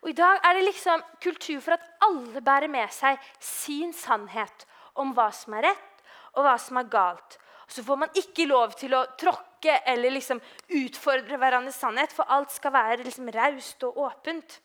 Og 0.00 0.12
I 0.12 0.16
dag 0.16 0.40
er 0.46 0.56
det 0.56 0.64
liksom 0.64 1.02
kultur 1.22 1.60
for 1.60 1.76
at 1.76 1.84
alle 2.06 2.40
bærer 2.44 2.70
med 2.72 2.88
seg 2.94 3.18
sin 3.42 3.92
sannhet 3.96 4.64
om 4.98 5.12
hva 5.16 5.28
som 5.34 5.56
er 5.58 5.68
rett, 5.68 5.94
og 6.36 6.46
hva 6.46 6.54
som 6.60 6.78
er 6.80 6.88
galt. 6.90 7.36
Så 7.68 7.84
får 7.84 7.96
man 8.00 8.14
ikke 8.16 8.46
lov 8.48 8.72
til 8.80 8.94
å 8.96 9.04
tråkke 9.20 9.82
eller 9.92 10.14
liksom 10.14 10.40
utfordre 10.80 11.36
hverandres 11.36 11.76
sannhet, 11.76 12.14
for 12.16 12.28
alt 12.32 12.52
skal 12.54 12.72
være 12.72 13.04
liksom 13.04 13.28
raust 13.34 13.84
og 13.84 13.98
åpent. 14.08 14.60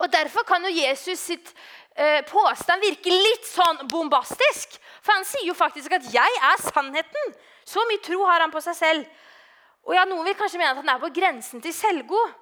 Og 0.00 0.08
Derfor 0.12 0.44
kan 0.48 0.64
jo 0.64 0.72
Jesus 0.72 1.20
sitt 1.20 1.52
eh, 1.96 2.22
påstand 2.28 2.84
virke 2.84 3.12
litt 3.12 3.46
sånn 3.48 3.84
bombastisk. 3.90 4.76
For 5.02 5.16
han 5.16 5.28
sier 5.28 5.46
jo 5.48 5.54
faktisk 5.56 5.92
at 5.92 6.08
'jeg 6.12 6.40
er 6.50 6.64
sannheten'. 6.70 7.36
Så 7.64 7.82
mye 7.88 8.02
tro 8.02 8.24
har 8.24 8.40
han 8.40 8.50
på 8.50 8.60
seg 8.62 8.76
selv. 8.76 9.06
Og 9.86 9.94
ja, 9.94 10.04
Noen 10.04 10.24
vil 10.24 10.34
kanskje 10.34 10.58
mene 10.58 10.70
at 10.70 10.82
han 10.82 10.88
er 10.88 11.02
på 11.02 11.14
grensen 11.14 11.62
til 11.62 11.72
selvgod. 11.74 12.34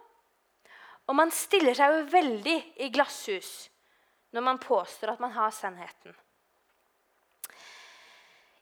Og 1.08 1.16
man 1.16 1.30
stiller 1.30 1.74
seg 1.76 1.92
jo 1.92 2.04
veldig 2.12 2.58
i 2.80 2.90
glasshus 2.92 3.68
når 4.34 4.42
man 4.42 4.58
påstår 4.58 5.12
at 5.12 5.20
man 5.20 5.30
har 5.30 5.50
sannheten. 5.50 6.14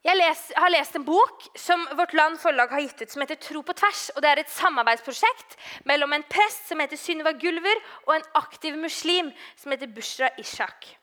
Jeg 0.02 0.18
les, 0.18 0.40
har 0.58 0.72
lest 0.74 0.96
en 0.98 1.04
bok 1.06 1.44
som 1.54 1.84
Vårt 1.94 2.12
Land 2.18 2.40
Forlag 2.42 2.72
har 2.74 2.82
gitt 2.82 3.04
ut, 3.04 3.10
som 3.10 3.22
heter 3.22 3.38
'Tro 3.38 3.62
på 3.62 3.72
tvers'. 3.72 4.10
og 4.16 4.22
Det 4.22 4.30
er 4.30 4.38
et 4.38 4.50
samarbeidsprosjekt 4.50 5.56
mellom 5.84 6.12
en 6.12 6.24
prest 6.24 6.66
som 6.68 6.80
heter 6.80 6.96
Synnøve 6.96 7.38
Gulver, 7.38 7.78
og 8.08 8.16
en 8.16 8.26
aktiv 8.34 8.74
muslim 8.76 9.32
som 9.56 9.70
heter 9.70 9.86
Bushra 9.86 10.28
Ishak. 10.38 10.98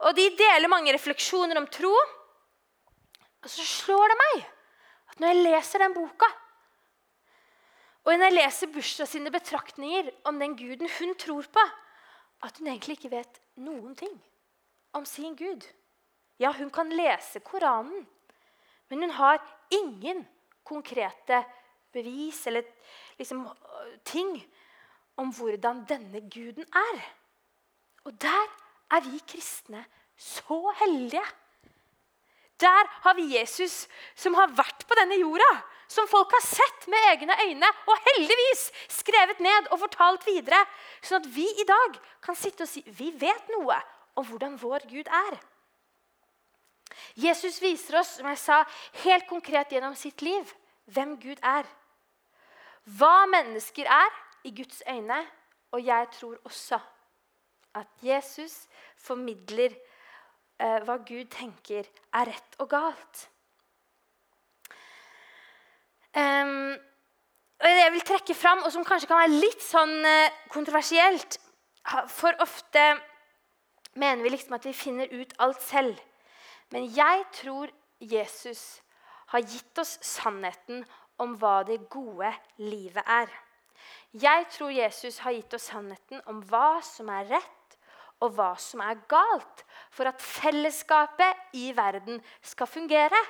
Og 0.00 0.14
De 0.14 0.30
deler 0.30 0.68
mange 0.68 0.92
refleksjoner 0.92 1.56
om 1.56 1.66
tro. 1.66 1.92
Og 3.42 3.50
så 3.50 3.64
slår 3.66 4.08
det 4.08 4.18
meg 4.22 4.46
at 5.10 5.20
når 5.20 5.28
jeg 5.28 5.44
leser 5.44 5.78
den 5.78 5.94
boka, 5.94 6.26
og 8.04 8.12
når 8.14 8.24
jeg 8.24 8.32
leser 8.32 8.66
Bushra 8.66 9.06
sine 9.06 9.30
betraktninger 9.30 10.10
om 10.24 10.38
den 10.38 10.56
guden 10.56 10.88
hun 10.98 11.14
tror 11.14 11.42
på, 11.42 11.66
at 12.42 12.58
hun 12.58 12.66
egentlig 12.68 12.96
ikke 12.96 13.10
vet 13.10 13.40
noen 13.56 13.96
ting 13.96 14.22
om 14.94 15.04
sin 15.04 15.34
gud. 15.36 15.66
Ja, 16.38 16.52
hun 16.52 16.70
kan 16.70 16.88
lese 16.88 17.40
Koranen, 17.40 18.06
men 18.90 19.06
hun 19.06 19.14
har 19.16 19.40
ingen 19.70 20.24
konkrete 20.66 21.44
bevis 21.94 22.42
eller 22.46 22.66
liksom, 23.18 23.46
ting 24.04 24.34
om 25.20 25.32
hvordan 25.34 25.84
denne 25.88 26.22
guden 26.30 26.66
er. 26.66 27.00
Og 28.04 28.14
der 28.20 28.46
er 28.90 29.04
vi 29.06 29.20
kristne 29.28 29.84
så 30.16 30.74
heldige. 30.82 31.24
Der 32.60 32.88
har 33.04 33.14
vi 33.16 33.38
Jesus 33.38 33.86
som 34.14 34.34
har 34.36 34.52
vært 34.52 34.84
på 34.88 34.96
denne 34.98 35.16
jorda 35.20 35.50
som 35.90 36.08
folk 36.10 36.30
har 36.36 36.44
sett 36.44 36.86
med 36.92 37.06
egne 37.10 37.34
øyne 37.46 37.70
og 37.88 38.02
heldigvis 38.06 38.66
skrevet 39.00 39.40
ned 39.42 39.70
og 39.72 39.80
fortalt 39.86 40.26
videre, 40.28 40.60
sånn 41.02 41.24
at 41.24 41.30
vi 41.34 41.46
i 41.48 41.66
dag 41.66 41.96
kan 42.22 42.38
sitte 42.38 42.66
og 42.66 42.70
si 42.70 42.84
vi 42.86 43.10
vet 43.18 43.50
noe 43.56 43.78
om 44.20 44.26
hvordan 44.28 44.58
vår 44.60 44.86
Gud 44.90 45.08
er. 45.08 45.38
Jesus 47.14 47.60
viser 47.62 48.00
oss 48.00 48.16
som 48.18 48.28
jeg 48.30 48.40
sa, 48.40 48.62
helt 49.04 49.28
konkret 49.30 49.72
gjennom 49.72 49.94
sitt 49.98 50.22
liv 50.22 50.48
hvem 50.90 51.16
Gud 51.22 51.40
er. 51.42 51.68
Hva 52.98 53.26
mennesker 53.30 53.86
er, 53.86 54.10
i 54.44 54.54
Guds 54.56 54.82
øyne, 54.88 55.18
og 55.76 55.84
jeg 55.84 56.06
tror 56.16 56.38
også 56.48 56.78
at 57.76 57.86
Jesus 58.02 58.66
formidler 58.96 59.74
eh, 60.60 60.78
hva 60.86 60.96
Gud 61.04 61.28
tenker 61.30 61.84
er 61.84 62.30
rett 62.32 62.56
og 62.58 62.70
galt. 62.72 63.26
Um, 66.16 66.72
og 67.60 67.68
det 67.68 67.82
jeg 67.84 67.92
vil 67.92 68.06
trekke 68.08 68.34
fram, 68.34 68.64
og 68.64 68.72
som 68.72 68.84
kanskje 68.84 69.10
kan 69.10 69.20
være 69.20 69.42
litt 69.44 69.62
sånn 69.62 69.92
eh, 70.02 70.32
kontroversielt 70.50 71.36
For 72.10 72.34
ofte 72.42 72.82
mener 73.94 74.24
vi 74.24 74.32
liksom 74.34 74.56
at 74.56 74.66
vi 74.66 74.72
finner 74.76 75.12
ut 75.12 75.36
alt 75.38 75.62
selv. 75.62 76.00
Men 76.70 76.86
jeg 76.94 77.24
tror 77.34 77.70
Jesus 78.00 78.82
har 79.32 79.42
gitt 79.46 79.78
oss 79.78 79.96
sannheten 80.06 80.84
om 81.20 81.36
hva 81.38 81.60
det 81.66 81.82
gode 81.92 82.30
livet 82.62 83.06
er. 83.06 83.30
Jeg 84.12 84.46
tror 84.50 84.72
Jesus 84.74 85.20
har 85.24 85.34
gitt 85.36 85.54
oss 85.54 85.68
sannheten 85.70 86.22
om 86.30 86.40
hva 86.50 86.80
som 86.82 87.10
er 87.14 87.28
rett, 87.30 87.76
og 88.20 88.34
hva 88.36 88.52
som 88.60 88.82
er 88.84 88.98
galt, 89.08 89.62
for 89.90 90.08
at 90.10 90.20
fellesskapet 90.20 91.56
i 91.56 91.70
verden 91.76 92.20
skal 92.44 92.68
fungere, 92.68 93.20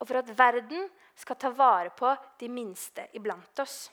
og 0.00 0.08
for 0.08 0.18
at 0.22 0.32
verden 0.38 0.88
skal 1.14 1.38
ta 1.38 1.52
vare 1.54 1.92
på 1.94 2.10
de 2.40 2.48
minste 2.50 3.06
iblant 3.14 3.62
oss. 3.62 3.90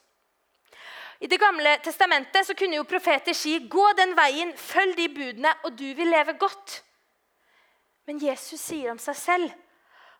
I 1.19 1.27
Det 1.27 1.39
gamle 1.39 1.77
testamentet 1.84 2.45
så 2.45 2.53
kunne 2.53 2.77
jo 2.77 2.84
profeter 2.84 3.34
si 3.34 3.60
'Gå 3.60 3.93
den 3.97 4.15
veien, 4.17 4.58
følg 4.58 4.97
de 4.97 5.10
budene, 5.10 5.53
og 5.63 5.80
du 5.80 5.93
vil 5.93 6.08
leve 6.08 6.34
godt'. 6.34 6.84
Men 8.07 8.21
Jesus 8.23 8.61
sier 8.61 8.93
om 8.93 8.99
seg 9.01 9.17
selv 9.19 9.53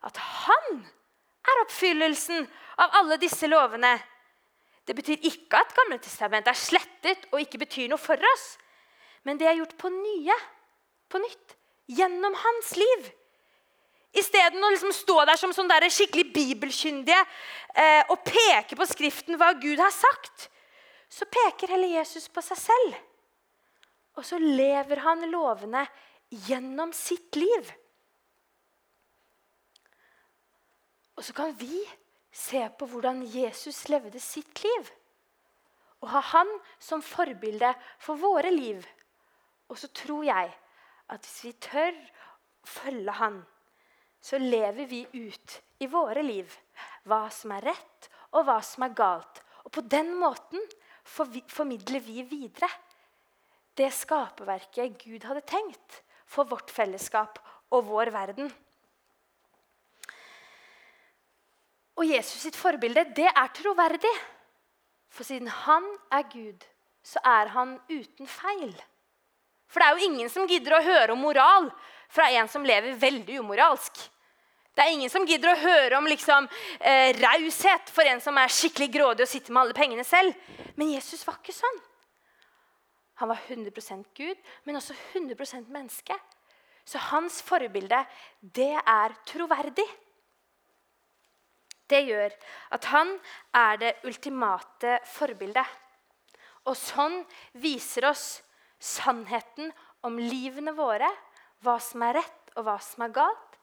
at 0.04 0.18
han 0.20 0.80
er 1.48 1.62
oppfyllelsen 1.64 2.44
av 2.78 2.96
alle 3.00 3.16
disse 3.20 3.48
lovene. 3.48 3.94
Det 4.84 4.96
betyr 4.96 5.24
ikke 5.28 5.60
at 5.60 5.74
Gamle 5.76 5.98
testament 6.00 6.48
er 6.48 6.56
slettet 6.56 7.26
og 7.32 7.40
ikke 7.42 7.60
betyr 7.64 7.88
noe 7.90 8.00
for 8.00 8.20
oss. 8.34 8.50
Men 9.24 9.40
det 9.40 9.48
er 9.48 9.58
gjort 9.58 9.76
på 9.80 9.90
nye, 9.92 10.36
på 11.08 11.20
nytt, 11.20 11.56
gjennom 11.88 12.36
hans 12.44 12.74
liv. 12.78 13.08
Isteden 14.16 14.64
å 14.64 14.70
liksom 14.72 14.92
stå 14.96 15.24
der 15.28 15.40
som 15.40 15.52
sånn 15.52 15.68
skikkelig 15.92 16.30
bibelkyndige 16.32 17.18
eh, 17.74 18.04
og 18.08 18.22
peke 18.24 18.76
på 18.76 18.86
Skriften 18.88 19.36
hva 19.40 19.52
Gud 19.60 19.80
har 19.80 19.92
sagt, 19.92 20.48
så 21.08 21.28
peker 21.28 21.72
heller 21.72 21.98
Jesus 22.00 22.28
på 22.28 22.40
seg 22.44 22.60
selv. 22.60 22.96
Og 24.16 24.24
så 24.26 24.40
lever 24.40 25.04
han 25.04 25.28
lovene 25.30 25.84
gjennom 26.28 26.92
sitt 26.92 27.36
liv. 27.36 27.72
Og 31.18 31.24
så 31.26 31.34
kan 31.34 31.54
vi 31.58 31.82
se 32.34 32.60
på 32.78 32.86
hvordan 32.86 33.24
Jesus 33.26 33.88
levde 33.90 34.20
sitt 34.22 34.62
liv. 34.62 34.90
Og 35.98 36.10
ha 36.12 36.22
han 36.34 36.50
som 36.78 37.02
forbilde 37.02 37.72
for 37.98 38.20
våre 38.20 38.52
liv. 38.54 38.84
Og 39.68 39.78
så 39.80 39.90
tror 39.90 40.24
jeg 40.28 40.52
at 41.08 41.24
hvis 41.24 41.40
vi 41.48 41.54
tør 41.64 41.96
å 41.96 42.68
følge 42.68 43.16
han, 43.18 43.40
så 44.20 44.38
lever 44.38 44.86
vi 44.90 45.02
ut 45.14 45.58
i 45.82 45.88
våre 45.90 46.22
liv 46.22 46.52
hva 47.08 47.26
som 47.32 47.54
er 47.56 47.70
rett, 47.70 48.08
og 48.36 48.44
hva 48.44 48.58
som 48.62 48.84
er 48.84 48.94
galt. 48.96 49.40
Og 49.64 49.72
på 49.72 49.82
den 49.88 50.12
måten 50.20 50.62
formidler 51.08 52.02
vi 52.04 52.22
videre 52.28 52.68
det 53.78 53.88
skaperverket 53.94 54.98
Gud 55.00 55.24
hadde 55.28 55.44
tenkt 55.48 56.02
for 56.28 56.48
vårt 56.48 56.70
fellesskap 56.70 57.40
og 57.74 57.86
vår 57.88 58.12
verden. 58.14 58.50
Og 61.98 62.06
Jesus 62.06 62.44
sitt 62.44 62.56
forbilde, 62.56 63.08
det 63.16 63.26
er 63.28 63.54
troverdig. 63.56 64.12
For 65.10 65.26
siden 65.26 65.48
han 65.64 65.86
er 66.14 66.28
Gud, 66.30 66.62
så 67.02 67.22
er 67.26 67.50
han 67.54 67.78
uten 67.88 68.28
feil. 68.28 68.76
For 69.68 69.80
det 69.80 69.88
er 69.88 69.96
jo 69.96 70.10
ingen 70.10 70.30
som 70.32 70.46
gidder 70.48 70.76
å 70.78 70.84
høre 70.84 71.16
om 71.16 71.24
moral 71.24 71.68
fra 72.08 72.28
en 72.32 72.48
som 72.48 72.64
lever 72.64 72.96
veldig 73.00 73.40
umoralsk. 73.42 73.98
Det 74.78 74.84
er 74.84 74.94
ingen 74.94 75.10
som 75.10 75.26
gidder 75.26 75.50
å 75.50 75.58
høre 75.58 75.98
om 75.98 76.06
liksom, 76.06 76.46
eh, 76.78 77.10
raushet 77.18 77.90
for 77.90 78.06
en 78.06 78.20
som 78.22 78.36
er 78.38 78.52
skikkelig 78.52 78.92
grådig 78.94 79.24
og 79.26 79.28
sitter 79.28 79.52
med 79.52 79.62
alle 79.62 79.74
pengene 79.74 80.04
selv. 80.06 80.34
Men 80.76 80.92
Jesus 80.94 81.26
var 81.26 81.40
ikke 81.42 81.56
sånn. 81.56 81.80
Han 83.18 83.32
var 83.32 83.40
100 83.48 84.04
Gud, 84.14 84.36
men 84.64 84.76
også 84.76 84.94
100 85.14 85.64
menneske. 85.68 86.14
Så 86.84 86.98
hans 87.10 87.42
forbilde, 87.42 88.04
det 88.40 88.74
er 88.78 89.14
troverdig. 89.26 89.86
Det 91.88 92.00
gjør 92.04 92.32
at 92.76 92.84
han 92.92 93.14
er 93.54 93.76
det 93.80 93.92
ultimate 94.04 94.98
forbildet. 95.08 95.66
Og 96.68 96.76
sånn 96.76 97.22
viser 97.60 98.08
oss 98.10 98.42
sannheten 98.78 99.72
om 100.06 100.18
livene 100.20 100.74
våre, 100.76 101.08
hva 101.64 101.78
som 101.82 102.04
er 102.06 102.20
rett 102.20 102.52
og 102.56 102.66
hva 102.68 102.76
som 102.82 103.04
er 103.06 103.14
galt. 103.16 103.58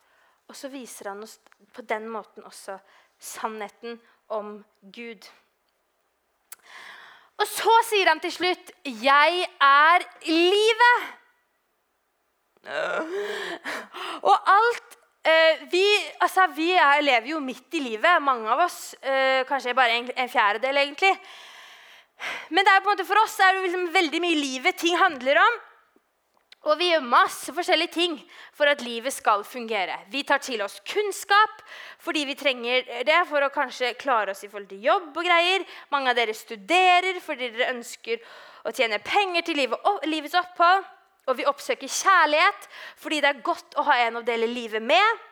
Og 0.49 0.57
så 0.57 0.69
viser 0.73 1.11
han 1.13 1.23
oss 1.25 1.37
på 1.73 1.85
den 1.85 2.09
måten 2.11 2.45
også 2.45 2.77
sannheten 3.21 3.97
om 4.33 4.57
Gud. 4.81 5.25
Og 7.35 7.47
så 7.51 7.75
sier 7.89 8.07
han 8.07 8.19
til 8.19 8.31
slutt 8.31 8.71
'Jeg 8.85 9.47
er 9.61 10.05
livet'. 10.25 11.07
Og 14.21 14.37
alt 14.47 14.95
Eh, 15.25 15.61
vi, 15.71 15.85
altså, 16.21 16.43
vi 16.53 16.67
er, 16.77 17.01
lever 17.01 17.31
jo 17.31 17.39
midt 17.41 17.73
i 17.73 17.81
livet, 17.81 18.21
mange 18.21 18.45
av 18.51 18.59
oss. 18.67 18.93
Eh, 19.01 19.41
kanskje 19.49 19.73
bare 19.73 19.97
en, 19.97 20.09
en, 20.13 20.29
fjerdedel, 20.29 20.77
egentlig. 20.83 21.13
Men 22.53 22.61
det 22.65 22.73
er 22.73 22.83
på 22.83 22.91
en 22.91 22.93
måte 22.93 23.07
for 23.07 23.19
oss 23.23 23.39
er 23.41 23.55
det 23.55 23.63
liksom 23.63 23.87
veldig 23.95 24.21
mye 24.21 24.37
livet 24.37 24.77
ting 24.77 24.93
handler 25.01 25.41
om. 25.41 25.57
Og 26.65 26.79
vi 26.79 26.87
gjør 26.89 27.03
masse 27.05 27.53
forskjellige 27.53 27.93
ting 27.93 28.15
for 28.55 28.69
at 28.69 28.81
livet 28.81 29.13
skal 29.13 29.43
fungere. 29.45 29.99
Vi 30.09 30.23
tar 30.25 30.41
til 30.41 30.63
oss 30.65 30.79
kunnskap 30.87 31.61
fordi 32.01 32.23
vi 32.25 32.37
trenger 32.39 33.05
det 33.05 33.19
for 33.29 33.45
å 33.45 33.51
kanskje 33.53 33.93
klare 34.01 34.33
oss 34.33 34.41
i 34.45 34.49
forhold 34.49 34.71
til 34.71 34.87
jobb 34.87 35.11
og 35.13 35.27
greier. 35.27 35.65
Mange 35.93 36.09
av 36.09 36.17
dere 36.17 36.33
studerer 36.33 37.21
fordi 37.21 37.51
dere 37.53 37.69
ønsker 37.75 38.23
å 38.65 38.73
tjene 38.73 39.01
penger 39.05 39.45
til 39.45 39.61
livet, 39.61 39.93
livets 40.09 40.37
opphold. 40.41 40.89
Og 41.29 41.37
vi 41.37 41.47
oppsøker 41.49 41.89
kjærlighet 41.89 42.67
fordi 43.01 43.21
det 43.21 43.31
er 43.31 43.45
godt 43.45 43.77
å 43.77 43.85
ha 43.85 44.01
en 44.07 44.21
å 44.21 44.25
dele 44.25 44.49
livet 44.49 44.81
med. 44.81 45.23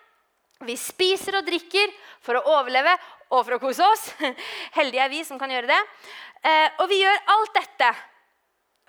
Vi 0.63 0.77
spiser 0.79 1.41
og 1.41 1.49
drikker 1.49 1.91
for 2.23 2.37
å 2.37 2.45
overleve 2.59 2.93
og 3.33 3.41
for 3.41 3.57
å 3.57 3.61
kose 3.61 3.85
oss. 3.89 4.09
Heldige 4.77 5.05
er 5.05 5.13
vi 5.13 5.25
som 5.25 5.41
kan 5.41 5.51
gjøre 5.53 5.69
det. 5.69 5.83
Eh, 6.45 6.67
og 6.77 6.89
vi 6.93 7.01
gjør 7.01 7.23
alt 7.33 7.55
dette 7.57 7.93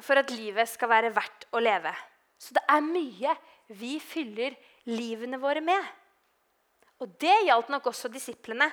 for 0.04 0.20
at 0.20 0.32
livet 0.34 0.68
skal 0.68 0.92
være 0.92 1.14
verdt 1.14 1.48
å 1.54 1.62
leve. 1.64 1.92
Så 2.38 2.54
det 2.56 2.64
er 2.68 2.84
mye 2.84 3.34
vi 3.78 3.98
fyller 4.02 4.56
livene 4.90 5.40
våre 5.40 5.62
med. 5.64 5.84
Og 7.00 7.16
det 7.20 7.34
gjaldt 7.46 7.72
nok 7.72 7.88
også 7.90 8.10
disiplene. 8.12 8.68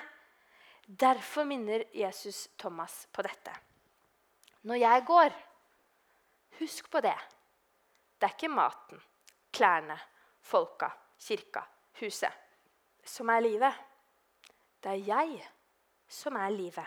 Derfor 0.86 1.46
minner 1.48 1.84
Jesus 1.94 2.48
Thomas 2.58 3.06
på 3.12 3.24
dette. 3.24 3.54
Når 4.68 4.80
jeg 4.82 5.04
går, 5.06 5.34
husk 6.60 6.90
på 6.90 7.00
det. 7.02 7.16
Det 8.18 8.28
er 8.28 8.36
ikke 8.36 8.52
maten, 8.52 9.00
klærne, 9.50 9.98
folka, 10.42 10.92
kirka, 11.18 11.64
huset 11.98 12.42
som 13.04 13.28
er 13.28 13.40
livet. 13.40 13.74
Det 14.82 14.90
er 14.90 15.06
jeg 15.06 15.42
som 16.08 16.36
er 16.36 16.50
livet. 16.50 16.86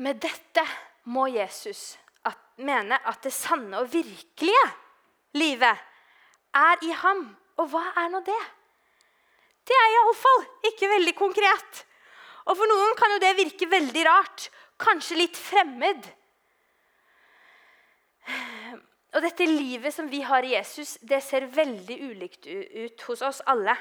Med 0.00 0.20
dette 0.22 0.64
må 1.12 1.26
Jesus 1.28 1.98
at, 2.60 2.66
mene 2.66 2.98
at 3.08 3.22
det 3.24 3.32
sanne 3.32 3.80
og 3.80 3.92
virkelige 3.92 4.64
livet 5.34 5.76
er 6.54 6.84
i 6.84 6.92
ham. 6.92 7.24
Og 7.58 7.68
hva 7.72 7.82
er 7.96 8.10
nå 8.12 8.20
det? 8.24 8.40
Det 9.64 9.76
er 9.76 9.94
iallfall 9.94 10.44
ikke 10.70 10.88
veldig 10.88 11.14
konkret. 11.16 11.84
Og 12.48 12.56
for 12.56 12.66
noen 12.68 12.96
kan 12.98 13.12
jo 13.14 13.20
det 13.22 13.36
virke 13.38 13.68
veldig 13.70 14.04
rart, 14.06 14.48
kanskje 14.80 15.18
litt 15.20 15.36
fremmed. 15.36 16.08
Og 19.14 19.22
dette 19.22 19.46
livet 19.46 19.94
som 19.94 20.08
vi 20.10 20.22
har 20.22 20.44
i 20.44 20.54
Jesus, 20.54 20.98
det 21.02 21.20
ser 21.22 21.50
veldig 21.52 21.96
ulikt 22.10 22.46
ut 22.46 23.02
hos 23.08 23.22
oss 23.26 23.40
alle. 23.46 23.74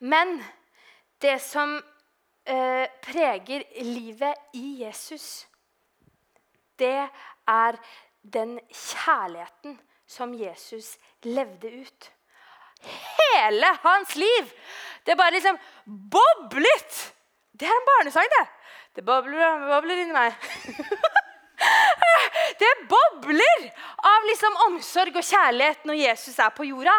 Men 0.00 0.40
det 1.20 1.36
som 1.44 1.76
eh, 2.44 2.86
preger 3.04 3.64
livet 3.84 4.56
i 4.56 4.80
Jesus, 4.82 5.46
det 6.80 7.08
er 7.48 7.78
den 8.22 8.58
kjærligheten 8.68 9.78
som 10.10 10.34
Jesus 10.34 10.96
levde 11.22 11.70
ut. 11.84 12.10
Hele 12.80 13.76
hans 13.82 14.16
liv! 14.16 14.52
Det 15.06 15.16
bare 15.16 15.36
liksom 15.36 15.58
boblet! 15.84 17.00
Det 17.52 17.68
er 17.68 17.76
en 17.76 17.88
barnesang, 17.88 18.28
det. 18.38 18.46
Det 18.96 19.04
bobler, 19.04 19.66
bobler 19.68 20.02
inni 20.02 20.16
meg. 20.16 20.34
Det 22.60 22.68
bobler 22.88 23.64
av 24.08 24.26
liksom 24.28 24.54
omsorg 24.66 25.16
og 25.20 25.24
kjærlighet 25.24 25.84
når 25.88 25.98
Jesus 26.00 26.38
er 26.40 26.52
på 26.56 26.64
jorda. 26.64 26.94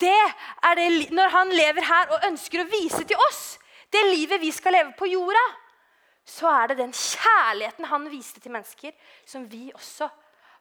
Det 0.00 0.20
er 0.68 0.76
det 0.76 0.88
når 1.14 1.32
han 1.32 1.52
lever 1.54 1.86
her 1.88 2.12
og 2.12 2.26
ønsker 2.28 2.62
å 2.62 2.68
vise 2.68 3.04
til 3.08 3.20
oss. 3.28 3.58
det 3.92 4.02
livet 4.10 4.40
vi 4.42 4.50
skal 4.52 4.74
leve 4.74 4.92
på 4.98 5.06
jorda, 5.06 5.42
så 6.24 6.48
er 6.48 6.70
det 6.70 6.78
den 6.80 6.92
kjærligheten 6.96 7.88
han 7.90 8.08
viste 8.10 8.40
til 8.40 8.54
mennesker, 8.54 8.92
som 9.28 9.44
vi 9.50 9.68
også 9.74 10.08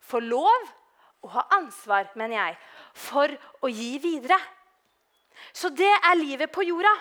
får 0.04 0.26
lov 0.28 0.67
og 1.23 1.32
har 1.38 1.56
ansvar, 1.56 2.10
mener 2.19 2.36
jeg, 2.36 2.58
for 2.93 3.32
å 3.63 3.71
gi 3.71 3.95
videre. 4.04 4.38
Så 5.56 5.71
det 5.71 5.91
er 5.95 6.19
livet 6.19 6.52
på 6.52 6.65
jorda. 6.67 6.91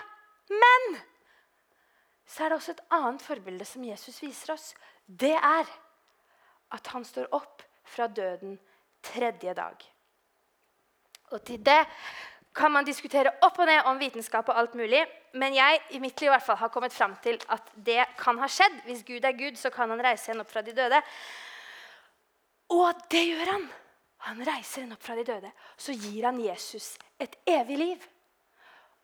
Men 0.53 0.95
så 2.27 2.45
er 2.45 2.51
det 2.51 2.57
også 2.57 2.75
et 2.75 2.85
annet 2.95 3.23
forbilde 3.23 3.67
som 3.67 3.83
Jesus 3.83 4.21
viser 4.23 4.55
oss. 4.55 4.71
Det 5.05 5.35
er 5.35 5.67
at 6.73 6.87
han 6.95 7.03
står 7.05 7.27
opp 7.35 7.65
fra 7.83 8.07
døden 8.07 8.55
tredje 9.03 9.53
dag. 9.53 9.83
Og 11.33 11.43
til 11.43 11.59
det 11.65 11.81
kan 12.53 12.71
man 12.71 12.85
diskutere 12.85 13.31
opp 13.41 13.57
og 13.59 13.67
ned 13.67 13.87
om 13.89 13.99
vitenskap 13.99 14.49
og 14.49 14.57
alt 14.59 14.75
mulig. 14.77 15.01
Men 15.39 15.55
jeg 15.57 15.79
i 15.97 16.01
mitt 16.01 16.19
liv 16.21 16.29
i 16.29 16.33
hvert 16.35 16.45
fall 16.45 16.59
har 16.61 16.71
kommet 16.73 16.93
fram 16.93 17.15
til 17.23 17.39
at 17.53 17.71
det 17.73 18.03
kan 18.19 18.37
ha 18.41 18.49
skjedd. 18.49 18.83
Hvis 18.85 19.01
Gud 19.07 19.25
er 19.25 19.37
Gud, 19.37 19.57
så 19.57 19.71
kan 19.73 19.89
han 19.89 20.03
reise 20.05 20.29
igjen 20.29 20.43
opp 20.43 20.51
fra 20.51 20.61
de 20.65 20.75
døde. 20.77 20.99
Og 22.77 23.01
det 23.09 23.23
gjør 23.31 23.53
han. 23.55 23.65
Han 24.29 24.45
reiser 24.45 24.83
igjen 24.83 24.93
opp 24.95 25.03
fra 25.03 25.17
de 25.17 25.25
døde. 25.27 25.49
Så 25.77 25.97
gir 25.97 26.29
han 26.29 26.39
Jesus 26.41 26.93
et 27.21 27.35
evig 27.49 27.79
liv. 27.81 28.05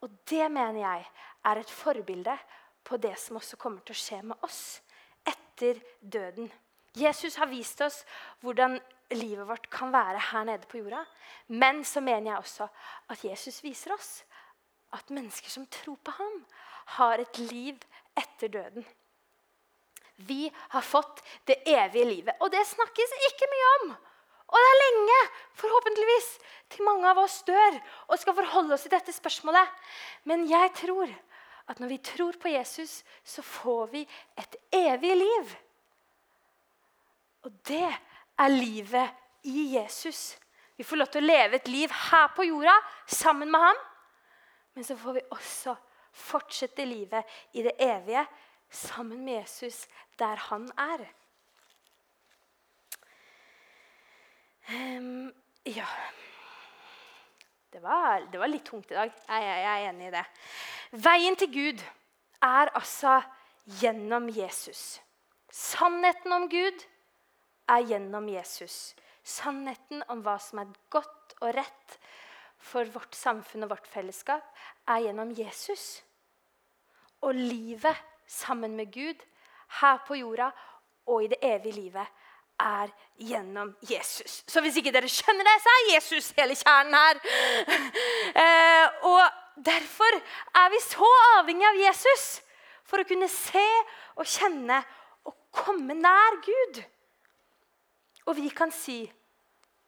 Og 0.05 0.13
det 0.29 0.45
mener 0.51 0.79
jeg 0.83 1.09
er 1.49 1.59
et 1.59 1.73
forbilde 1.73 2.37
på 2.85 2.97
det 3.01 3.15
som 3.19 3.41
også 3.41 3.57
kommer 3.59 3.83
til 3.83 3.97
å 3.97 3.99
skje 3.99 4.21
med 4.29 4.45
oss 4.45 4.61
etter 5.27 5.81
døden. 5.99 6.47
Jesus 6.97 7.35
har 7.37 7.49
vist 7.51 7.81
oss 7.85 8.03
hvordan 8.43 8.77
livet 9.17 9.47
vårt 9.47 9.69
kan 9.73 9.93
være 9.93 10.21
her 10.31 10.45
nede 10.45 10.67
på 10.69 10.81
jorda. 10.81 11.03
Men 11.47 11.83
så 11.85 12.01
mener 12.01 12.31
jeg 12.31 12.41
også 12.43 12.67
at 13.09 13.23
Jesus 13.25 13.63
viser 13.63 13.93
oss 13.95 14.11
at 14.93 15.11
mennesker 15.13 15.51
som 15.53 15.67
tror 15.69 15.97
på 16.03 16.13
ham, 16.17 16.43
har 16.97 17.21
et 17.21 17.37
liv 17.51 17.77
etter 18.17 18.49
døden. 18.49 18.85
Vi 20.25 20.49
har 20.73 20.81
fått 20.81 21.21
det 21.47 21.61
evige 21.69 22.07
livet, 22.09 22.33
og 22.41 22.49
det 22.51 22.65
snakkes 22.65 23.13
ikke 23.29 23.49
mye 23.51 23.67
om. 23.75 23.91
Og 24.49 24.57
det 24.57 24.69
er 24.71 24.79
lenge, 24.81 25.17
forhåpentligvis, 25.61 26.29
til 26.73 26.85
mange 26.87 27.05
av 27.11 27.21
oss 27.21 27.37
dør 27.45 27.77
og 28.09 28.17
skal 28.17 28.35
forholde 28.39 28.73
oss 28.73 28.87
til 28.87 28.93
dette 28.95 29.13
spørsmålet. 29.13 29.75
Men 30.25 30.47
jeg 30.49 30.73
tror 30.81 31.13
at 31.69 31.79
når 31.79 31.93
vi 31.93 31.99
tror 32.01 32.37
på 32.41 32.49
Jesus, 32.49 33.03
så 33.23 33.45
får 33.45 33.91
vi 33.93 34.01
et 34.41 34.57
evig 34.73 35.15
liv. 35.21 35.53
Og 37.45 37.53
det 37.69 37.85
er 38.39 38.53
livet 38.53 39.15
i 39.43 39.75
Jesus. 39.75 40.37
Vi 40.77 40.85
får 40.87 41.01
lov 41.01 41.11
til 41.11 41.23
å 41.23 41.27
leve 41.27 41.59
et 41.59 41.67
liv 41.67 41.91
her 41.91 42.29
på 42.35 42.47
jorda 42.47 42.75
sammen 43.07 43.51
med 43.51 43.65
ham. 43.65 43.79
Men 44.75 44.87
så 44.87 44.95
får 44.97 45.17
vi 45.17 45.25
også 45.35 45.75
fortsette 46.15 46.85
livet 46.87 47.27
i 47.59 47.63
det 47.65 47.75
evige 47.83 48.23
sammen 48.69 49.25
med 49.25 49.41
Jesus 49.41 49.83
der 50.19 50.39
han 50.49 50.69
er. 50.77 51.03
Um, 54.69 55.33
ja 55.65 55.87
det 57.73 57.81
var, 57.83 58.25
det 58.31 58.39
var, 58.39 58.49
litt 58.49 58.65
tungt 58.65 58.91
i 58.91 58.97
dag. 58.97 59.11
Jeg, 59.27 59.43
jeg, 59.43 59.59
jeg 59.63 59.83
er 59.83 59.89
enig 59.89 60.07
i 60.07 60.13
det. 60.13 60.23
Veien 61.05 61.35
til 61.37 61.51
Gud 61.53 61.83
er 62.45 62.71
altså 62.77 63.19
gjennom 63.79 64.29
Jesus. 64.33 65.01
Sannheten 65.53 66.33
om 66.33 66.47
Gud 66.49 66.85
er 67.69 67.85
gjennom 67.87 68.29
Jesus. 68.29 68.95
Sannheten 69.23 70.03
om 70.09 70.23
hva 70.25 70.37
som 70.41 70.61
er 70.63 70.71
godt 70.91 71.35
og 71.39 71.53
rett 71.55 71.99
for 72.59 72.87
vårt 72.91 73.15
samfunn 73.15 73.63
og 73.65 73.73
vårt 73.75 73.87
fellesskap, 73.87 74.43
er 74.89 75.05
gjennom 75.05 75.31
Jesus. 75.37 76.01
Og 77.23 77.35
livet 77.35 77.95
sammen 78.27 78.75
med 78.75 78.91
Gud 78.93 79.21
her 79.79 80.01
på 80.07 80.17
jorda 80.19 80.49
og 81.09 81.23
i 81.23 81.29
det 81.31 81.39
evige 81.45 81.77
livet 81.77 82.25
er 82.59 82.91
gjennom 83.15 83.71
Jesus. 83.89 84.43
Så 84.47 84.61
hvis 84.61 84.77
ikke 84.79 84.91
dere 84.91 85.09
skjønner 85.11 85.47
det, 85.47 85.55
så 85.63 85.73
er 85.75 85.87
Jesus 85.93 86.31
hele 86.37 86.57
kjernen 86.59 86.97
her. 86.97 87.21
eh, 88.43 88.99
og 89.07 89.63
derfor 89.65 90.19
er 90.59 90.69
vi 90.73 90.81
så 90.83 91.09
avhengig 91.39 91.67
av 91.69 91.81
Jesus 91.85 92.27
for 92.83 93.01
å 93.01 93.07
kunne 93.07 93.29
se 93.31 93.65
og 94.17 94.27
kjenne 94.27 94.81
og 95.27 95.35
komme 95.55 95.95
nær 95.95 96.41
Gud. 96.45 96.81
Og 98.29 98.37
vi 98.37 98.49
kan 98.53 98.71
si, 98.71 99.01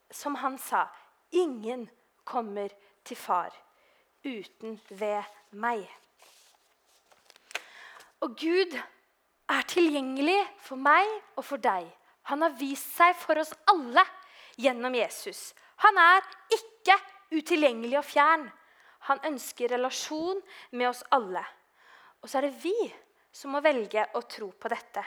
som 0.09 0.35
han 0.41 0.57
sa, 0.57 0.87
ingen 1.31 1.85
kommer 2.25 2.73
til 3.05 3.17
far 3.17 3.53
uten 4.25 4.79
ved 4.89 5.21
meg. 5.61 5.85
Og 8.21 8.33
Gud 8.37 8.73
er 9.49 9.67
tilgjengelig 9.69 10.39
for 10.61 10.81
meg 10.81 11.07
og 11.35 11.45
for 11.45 11.61
deg. 11.61 11.85
Han 12.29 12.45
har 12.45 12.57
vist 12.57 12.91
seg 12.95 13.15
for 13.17 13.41
oss 13.41 13.53
alle 13.69 14.03
gjennom 14.61 14.93
Jesus. 14.95 15.51
Han 15.85 15.97
er 15.97 16.21
ikke 16.53 16.97
utilgjengelig 17.33 17.97
og 18.01 18.05
fjern. 18.05 18.45
Han 19.09 19.23
ønsker 19.31 19.73
relasjon 19.73 20.41
med 20.77 20.89
oss 20.91 21.01
alle. 21.13 21.41
Og 22.21 22.29
så 22.29 22.39
er 22.39 22.49
det 22.49 22.61
vi 22.61 22.75
som 23.33 23.55
må 23.55 23.61
velge 23.65 24.05
å 24.17 24.21
tro 24.29 24.51
på 24.53 24.69
dette 24.69 25.03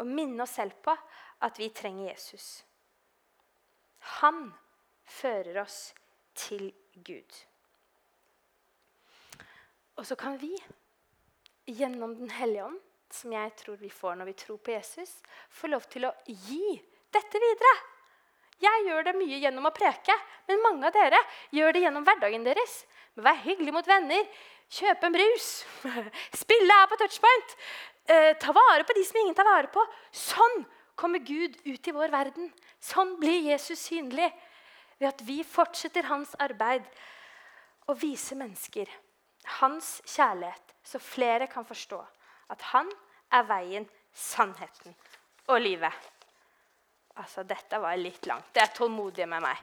og 0.00 0.08
minne 0.08 0.42
oss 0.42 0.56
selv 0.58 0.78
på 0.82 0.94
at 1.42 1.58
vi 1.58 1.68
trenger 1.74 2.10
Jesus. 2.10 2.64
Han 4.22 4.52
fører 5.06 5.62
oss 5.62 5.92
til 6.38 6.70
Gud. 6.94 7.42
Og 9.98 10.06
så 10.08 10.16
kan 10.16 10.38
vi, 10.40 10.54
gjennom 11.66 12.16
Den 12.18 12.30
hellige 12.30 12.64
ånd, 12.64 12.80
som 13.12 13.32
jeg 13.32 13.52
tror 13.60 13.76
vi 13.76 13.90
får 13.92 14.16
når 14.18 14.30
vi 14.30 14.38
tror 14.40 14.56
på 14.56 14.72
Jesus, 14.72 15.18
få 15.50 15.68
lov 15.68 15.84
til 15.92 16.08
å 16.08 16.14
gi 16.26 16.80
dette 17.12 17.42
videre. 17.42 17.74
Jeg 18.62 18.84
gjør 18.86 19.06
det 19.06 19.14
mye 19.18 19.38
gjennom 19.42 19.68
å 19.68 19.74
preke, 19.74 20.14
men 20.48 20.62
mange 20.64 20.88
av 20.88 20.94
dere 20.94 21.18
gjør 21.54 21.74
det 21.74 21.82
gjennom 21.84 22.04
hverdagen 22.06 22.44
deres. 22.46 22.76
Vær 23.14 23.40
hyggelig 23.44 23.74
mot 23.74 23.88
venner, 23.88 24.28
kjøpe 24.72 25.08
en 25.08 25.16
brus, 25.16 25.48
spille 26.42 26.76
her 26.78 26.88
på 26.88 26.98
touchpoint, 27.00 27.56
eh, 28.08 28.30
ta 28.40 28.54
vare 28.56 28.86
på 28.88 28.96
de 28.96 29.04
som 29.04 29.20
ingen 29.20 29.36
tar 29.36 29.48
vare 29.48 29.68
på. 29.72 29.84
Sånn 30.14 30.62
kommer 30.94 31.22
Gud 31.24 31.56
ut 31.64 31.88
i 31.88 31.94
vår 31.94 32.12
verden. 32.12 32.50
Sånn 32.80 33.16
blir 33.20 33.48
Jesus 33.50 33.88
synlig 33.88 34.28
ved 34.98 35.08
at 35.10 35.24
vi 35.26 35.40
fortsetter 35.46 36.06
hans 36.10 36.34
arbeid 36.42 36.86
og 37.90 37.98
viser 38.02 38.38
mennesker 38.38 38.90
hans 39.44 40.00
kjærlighet, 40.06 40.74
så 40.84 40.98
flere 40.98 41.46
kan 41.46 41.66
forstå 41.66 41.98
at 42.52 42.62
han 42.72 42.90
er 43.32 43.46
veien, 43.48 43.86
sannheten 44.12 44.94
og 45.48 45.60
livet. 45.62 46.10
Altså, 47.16 47.44
dette 47.44 47.80
var 47.80 47.96
litt 48.00 48.26
langt. 48.26 48.50
Det 48.52 48.62
er 48.62 48.74
tålmodige 48.76 49.26
med 49.28 49.44
meg. 49.44 49.58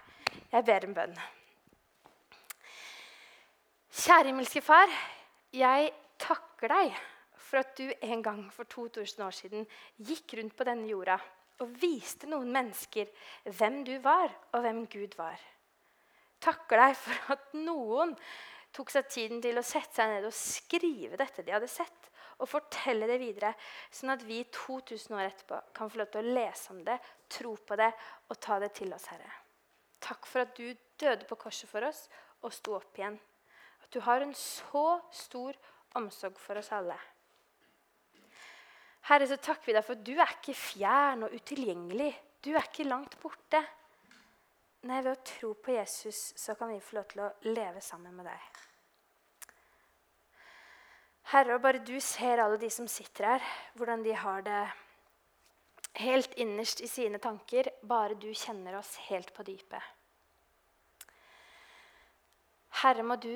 Jeg 0.51 0.65
ber 0.65 0.85
en 0.85 0.95
bønn. 0.97 1.15
Kjære 3.99 4.29
himmelske 4.29 4.61
Far, 4.61 4.91
jeg 5.53 5.89
takker 6.21 6.71
deg 6.71 6.99
for 7.49 7.63
at 7.63 7.73
du 7.77 7.89
en 7.89 8.23
gang 8.23 8.45
for 8.53 8.69
2000 8.69 9.25
år 9.25 9.35
siden 9.35 9.67
gikk 9.97 10.37
rundt 10.37 10.55
på 10.57 10.67
denne 10.67 10.89
jorda 10.89 11.17
og 11.59 11.71
viste 11.81 12.29
noen 12.29 12.51
mennesker 12.53 13.09
hvem 13.57 13.81
du 13.87 13.97
var, 14.03 14.31
og 14.55 14.63
hvem 14.63 14.85
Gud 14.91 15.17
var. 15.19 15.39
Takker 16.39 16.79
deg 16.79 16.95
for 16.95 17.33
at 17.35 17.49
noen 17.57 18.13
tok 18.75 18.93
seg 18.93 19.09
tiden 19.11 19.41
til 19.43 19.59
å 19.59 19.65
sette 19.65 19.97
seg 19.97 20.13
ned 20.13 20.27
og 20.29 20.35
skrive 20.35 21.19
dette 21.19 21.43
de 21.43 21.55
hadde 21.55 21.67
sett, 21.71 22.07
og 22.39 22.47
fortelle 22.47 23.09
det 23.09 23.17
videre, 23.19 23.51
sånn 23.91 24.13
at 24.13 24.23
vi 24.23 24.39
2000 24.47 25.17
år 25.17 25.25
etterpå 25.25 25.59
kan 25.75 25.91
få 25.91 25.99
lov 25.99 26.13
til 26.13 26.23
å 26.23 26.35
lese 26.37 26.71
om 26.71 26.79
det, 26.87 26.95
tro 27.27 27.57
på 27.59 27.75
det 27.79 27.89
og 28.29 28.39
ta 28.39 28.61
det 28.63 28.71
til 28.79 28.93
oss, 28.95 29.09
Herre. 29.11 29.33
Takk 29.99 30.29
for 30.29 30.45
at 30.45 30.55
du 30.55 30.69
døde 30.99 31.27
på 31.27 31.35
korset 31.41 31.67
for 31.67 31.83
oss 31.83 32.05
og 32.39 32.55
sto 32.55 32.77
opp 32.77 32.95
igjen. 32.95 33.19
At 33.83 33.91
du 33.91 33.99
har 34.05 34.23
en 34.23 34.35
så 34.37 35.01
stor 35.11 35.59
omsorg 35.99 36.39
for 36.39 36.61
oss 36.61 36.71
alle. 36.75 36.95
Herre, 39.07 39.27
så 39.29 39.39
takker 39.39 39.69
vi 39.69 39.75
deg 39.77 39.85
for 39.85 39.97
at 39.97 40.05
du 40.05 40.15
er 40.19 40.33
ikke 40.35 40.57
fjern 40.57 41.25
og 41.27 41.35
utilgjengelig. 41.35 42.11
Du 42.43 42.51
er 42.53 42.65
ikke 42.67 42.87
langt 42.87 43.15
borte. 43.21 43.61
Nei, 44.87 44.99
ved 45.03 45.11
å 45.11 45.23
tro 45.27 45.53
på 45.59 45.73
Jesus 45.75 46.19
så 46.39 46.55
kan 46.55 46.71
vi 46.71 46.81
få 46.83 46.99
lov 46.99 47.07
til 47.11 47.23
å 47.25 47.31
leve 47.49 47.81
sammen 47.83 48.15
med 48.15 48.29
deg. 48.29 48.59
Herre, 51.29 51.55
og 51.55 51.63
bare 51.63 51.81
du 51.85 51.97
ser 52.01 52.41
alle 52.41 52.57
de 52.57 52.69
som 52.73 52.87
sitter 52.89 53.27
her, 53.33 53.49
hvordan 53.77 54.03
de 54.05 54.15
har 54.17 54.45
det 54.45 54.61
helt 55.99 56.33
innerst 56.41 56.81
i 56.81 56.89
sine 56.89 57.19
tanker. 57.21 57.69
Bare 57.83 58.17
du 58.17 58.31
kjenner 58.33 58.79
oss 58.79 58.95
helt 59.09 59.33
på 59.35 59.45
dypet. 59.45 59.83
Herre, 62.81 63.03
må 63.03 63.19
du 63.19 63.33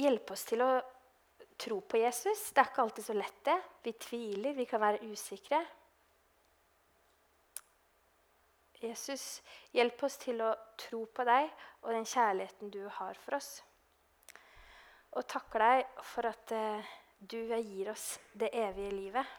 hjelpe 0.00 0.34
oss 0.34 0.44
til 0.48 0.64
å 0.64 0.72
tro 1.60 1.80
på 1.80 2.00
Jesus. 2.00 2.48
Det 2.50 2.62
er 2.62 2.70
ikke 2.70 2.84
alltid 2.86 3.06
så 3.06 3.16
lett, 3.16 3.38
det. 3.46 3.58
Vi 3.84 3.92
tviler, 4.00 4.56
vi 4.56 4.66
kan 4.68 4.82
være 4.82 5.04
usikre. 5.10 5.60
Jesus, 8.80 9.42
hjelp 9.76 10.02
oss 10.08 10.16
til 10.22 10.40
å 10.40 10.54
tro 10.80 11.02
på 11.12 11.24
deg 11.28 11.50
og 11.82 11.90
den 11.92 12.06
kjærligheten 12.08 12.72
du 12.72 12.80
har 12.96 13.18
for 13.20 13.36
oss. 13.36 13.50
Og 15.12 15.26
takker 15.28 15.64
deg 15.66 16.00
for 16.06 16.30
at 16.30 16.54
eh, 16.56 16.94
du 17.20 17.36
gir 17.36 17.90
oss 17.92 18.14
det 18.32 18.48
evige 18.56 18.94
livet. 18.94 19.36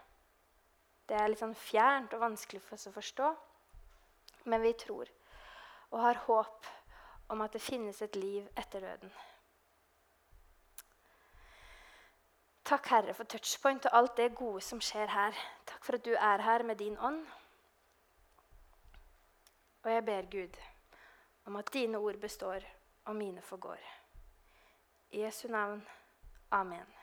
Det 1.09 1.17
er 1.17 1.31
litt 1.31 1.41
sånn 1.41 1.57
fjernt 1.57 2.13
og 2.13 2.21
vanskelig 2.21 2.61
for 2.61 2.77
oss 2.77 2.87
å 2.91 2.93
forstå, 2.93 3.31
men 4.51 4.61
vi 4.61 4.75
tror 4.77 5.09
og 5.91 5.99
har 5.99 6.21
håp 6.27 6.69
om 7.33 7.41
at 7.43 7.55
det 7.55 7.63
finnes 7.63 8.01
et 8.01 8.15
liv 8.15 8.47
etter 8.55 8.83
døden. 8.83 9.11
Takk, 12.71 12.87
Herre, 12.87 13.13
for 13.13 13.27
touchpoint 13.27 13.85
og 13.85 13.97
alt 13.97 14.13
det 14.17 14.29
gode 14.35 14.61
som 14.63 14.79
skjer 14.79 15.09
her. 15.11 15.35
Takk 15.67 15.83
for 15.83 15.97
at 15.97 16.05
du 16.05 16.13
er 16.15 16.41
her 16.41 16.63
med 16.63 16.75
din 16.79 16.95
ånd. 16.99 17.25
Og 19.83 19.91
jeg 19.91 20.05
ber 20.05 20.29
Gud 20.31 20.55
om 21.45 21.55
at 21.55 21.73
dine 21.73 21.97
ord 21.97 22.17
består 22.21 22.63
og 23.05 23.15
mine 23.15 23.41
forgår. 23.41 23.77
I 25.11 25.23
Jesu 25.23 25.47
navn. 25.47 25.87
Amen. 26.51 27.00